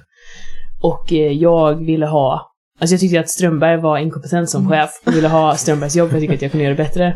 [0.82, 2.51] Och eh, jag ville ha
[2.82, 6.10] Alltså jag tyckte att Strömberg var inkompetent som chef och ville ha Strömbergs jobb.
[6.12, 7.14] Jag tyckte att jag kunde göra det bättre.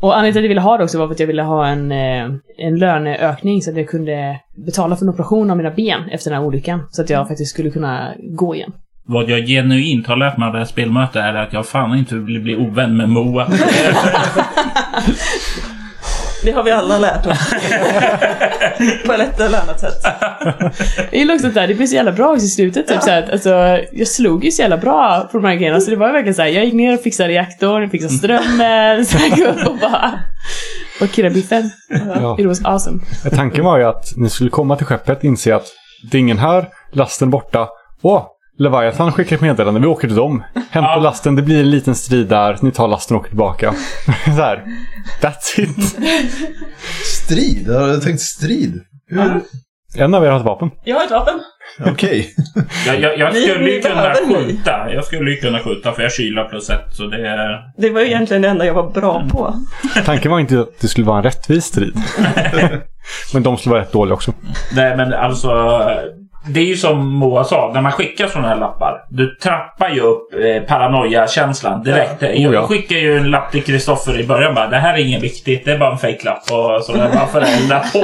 [0.00, 1.66] Och anledningen till att jag ville ha det också var för att jag ville ha
[1.66, 2.24] en, eh,
[2.58, 6.40] en löneökning så att jag kunde betala för en operation av mina ben efter den
[6.40, 6.80] här olyckan.
[6.90, 8.72] Så att jag faktiskt skulle kunna gå igen.
[9.06, 12.14] Vad jag genuint har lärt mig av det här spelmötet är att jag fan inte
[12.16, 13.48] vill bli ovän med Moa.
[16.42, 17.54] Det har vi alla lärt oss.
[19.06, 20.06] på ett eller annat sätt.
[21.10, 22.88] Jag gillar också att det här, det blev så jävla bra i slutet.
[22.88, 23.50] Typ, så här, alltså,
[23.92, 25.80] jag slog ju så jävla bra på de här grejerna.
[25.80, 29.06] Så det var ju verkligen så här, jag gick ner och fixade reaktorn, fixade strömmen,
[29.06, 30.12] så gick upp och bara...
[31.00, 31.70] Och kirrade biffen.
[32.14, 32.36] Ja.
[32.38, 32.98] It was awesome.
[33.34, 35.66] Tanken var ju att ni skulle komma till skeppet, inse att
[36.10, 37.68] det är ingen här, lasten borta.
[38.02, 38.26] Åh,
[38.58, 40.42] Leviathan skickar ett meddelande, vi åker till dem.
[40.70, 40.96] Hämta Ja.
[40.96, 43.74] lasten, det blir en liten strid där, ni tar lasten och åker tillbaka.
[44.24, 44.64] så här,
[45.20, 45.96] that's it.
[47.04, 47.68] Strid?
[47.68, 48.80] Har du tänkt strid?
[49.10, 49.40] Hur?
[49.98, 50.70] En av er har ett vapen.
[50.84, 51.40] Jag har ett vapen.
[51.86, 52.34] Okej.
[52.86, 54.92] Jag, jag, jag Ni- skulle ni kunna skjuta.
[54.92, 56.84] Jag skulle ju kunna skjuta för jag kylar plus ett.
[56.94, 57.60] Så det är...
[57.78, 59.54] Det var ju egentligen det enda jag var bra på.
[60.04, 61.96] Tanken var inte att det skulle vara en rättvis strid.
[63.34, 64.32] Men de skulle vara rätt dåliga också.
[64.76, 65.50] Nej men alltså.
[66.48, 69.04] Det är ju som Moa sa, när man skickar sådana här lappar.
[69.10, 72.22] Du trappar ju upp eh, paranoia-känslan direkt.
[72.22, 72.66] Jag Oh, ja.
[72.66, 74.66] skickar ju en lapp till Kristoffer i början bara.
[74.68, 76.42] Det här är inget viktigt, det är bara en fejklapp.
[76.42, 77.98] Och så jag bara förändrar på,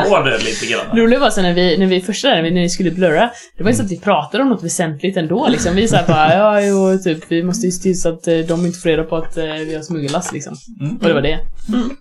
[0.10, 0.98] på det lite grann.
[0.98, 3.62] roliga var sen när vi, när vi första där, när vi- vi skulle blurra, det
[3.64, 5.74] var ju så att vi pratade om något väsentligt ändå liksom.
[5.76, 8.66] Vi sa bara, ja jo, typ, vi måste ju se till så att eh, de
[8.66, 10.54] inte får reda på att eh, vi har smuggelast liksom.
[10.80, 10.96] Mm.
[10.96, 11.38] Och det var det.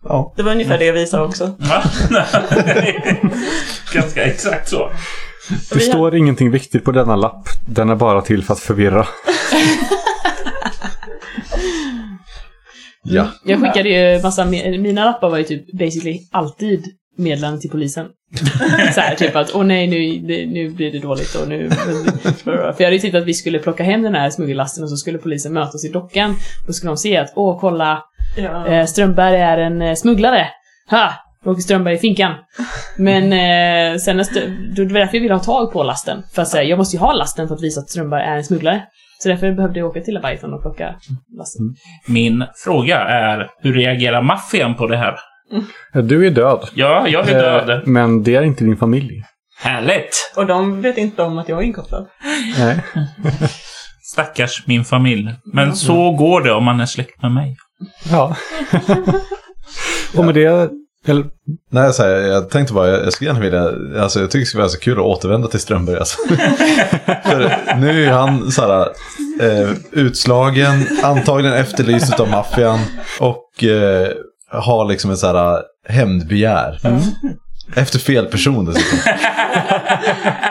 [0.03, 0.33] Ja.
[0.37, 1.51] Det var ungefär det vi sa också.
[3.93, 4.91] Ganska exakt så.
[5.73, 7.47] Det står ingenting viktigt på denna lapp.
[7.67, 9.07] Den är bara till för att förvirra.
[13.03, 13.27] Ja.
[13.45, 16.85] Jag skickade ju massa, mina lappar var ju typ basically alltid
[17.17, 18.07] meddelanden till polisen.
[18.93, 21.69] så här, typ att åh nej, nu, det, nu blir det dåligt och nu...
[22.43, 24.97] För jag hade ju tänkt att vi skulle plocka hem den här smuggellasten och så
[24.97, 26.35] skulle polisen möta oss i dockan.
[26.67, 28.03] Då skulle de se att åh, kolla,
[28.37, 28.67] Ja.
[28.67, 30.47] eh, Strömberg är en eh, smugglare.
[30.89, 31.13] Ha!
[31.43, 32.33] Då åker Strömberg i finkan.
[32.97, 36.23] Men eh, sen när Strö- då- det var därför jag ville ha tag på lasten.
[36.33, 38.43] För att säga, jag måste ju ha lasten för att visa att Strömberg är en
[38.43, 38.83] smugglare.
[39.19, 40.95] Så därför behövde jag åka till Leviathan och plocka
[41.37, 41.63] lasten.
[42.07, 45.15] Min fråga är, hur reagerar maffian på det här?
[46.03, 46.69] Du är död.
[46.73, 47.69] Ja, jag är död.
[47.69, 49.23] Eh, Men det är inte din familj.
[49.59, 50.33] Härligt!
[50.35, 52.07] Och de vet inte om att jag är inkopplad.
[52.59, 52.81] Nej.
[54.01, 55.29] Stackars min familj.
[55.53, 57.55] Men så går det om man är släkt med mig.
[58.11, 58.35] Ja.
[60.17, 60.69] och med det...
[61.07, 61.25] Eller,
[61.71, 63.71] Nej, så här, jag tänkte bara, jag, jag skulle gärna vilja,
[64.03, 66.17] alltså jag tycker det skulle vara så kul att återvända till Strömberg alltså.
[67.25, 68.87] För nu är han så här,
[69.41, 72.79] eh, utslagen, antagligen efterlyst av maffian
[73.19, 74.07] och eh,
[74.51, 76.79] har liksom en så här hämndbegär.
[77.75, 78.99] Efter fel person dessutom.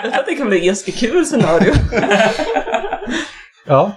[0.02, 1.72] Jag tror att det kan bli ett ganska kul scenario.
[3.66, 3.92] ja,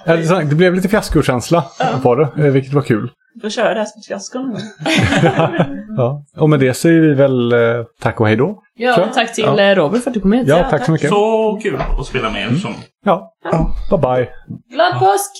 [0.49, 1.63] det blev lite fiaskokänsla
[2.03, 3.11] på det, eh, vilket var kul.
[3.35, 4.39] Vi får köra det här som ett fiasko.
[5.97, 6.23] Ja.
[6.37, 7.59] Och med det säger vi väl eh,
[8.01, 8.59] tack och hej då.
[8.75, 9.59] Ja, tack till Ja.
[9.61, 10.47] eh, Robert för att du kom hit.
[10.47, 11.09] Ja, tack så mycket.
[11.09, 12.73] Så kul att spela med er som
[13.05, 13.33] Ja,
[13.89, 14.27] bye bye.
[14.73, 15.31] Glad påsk!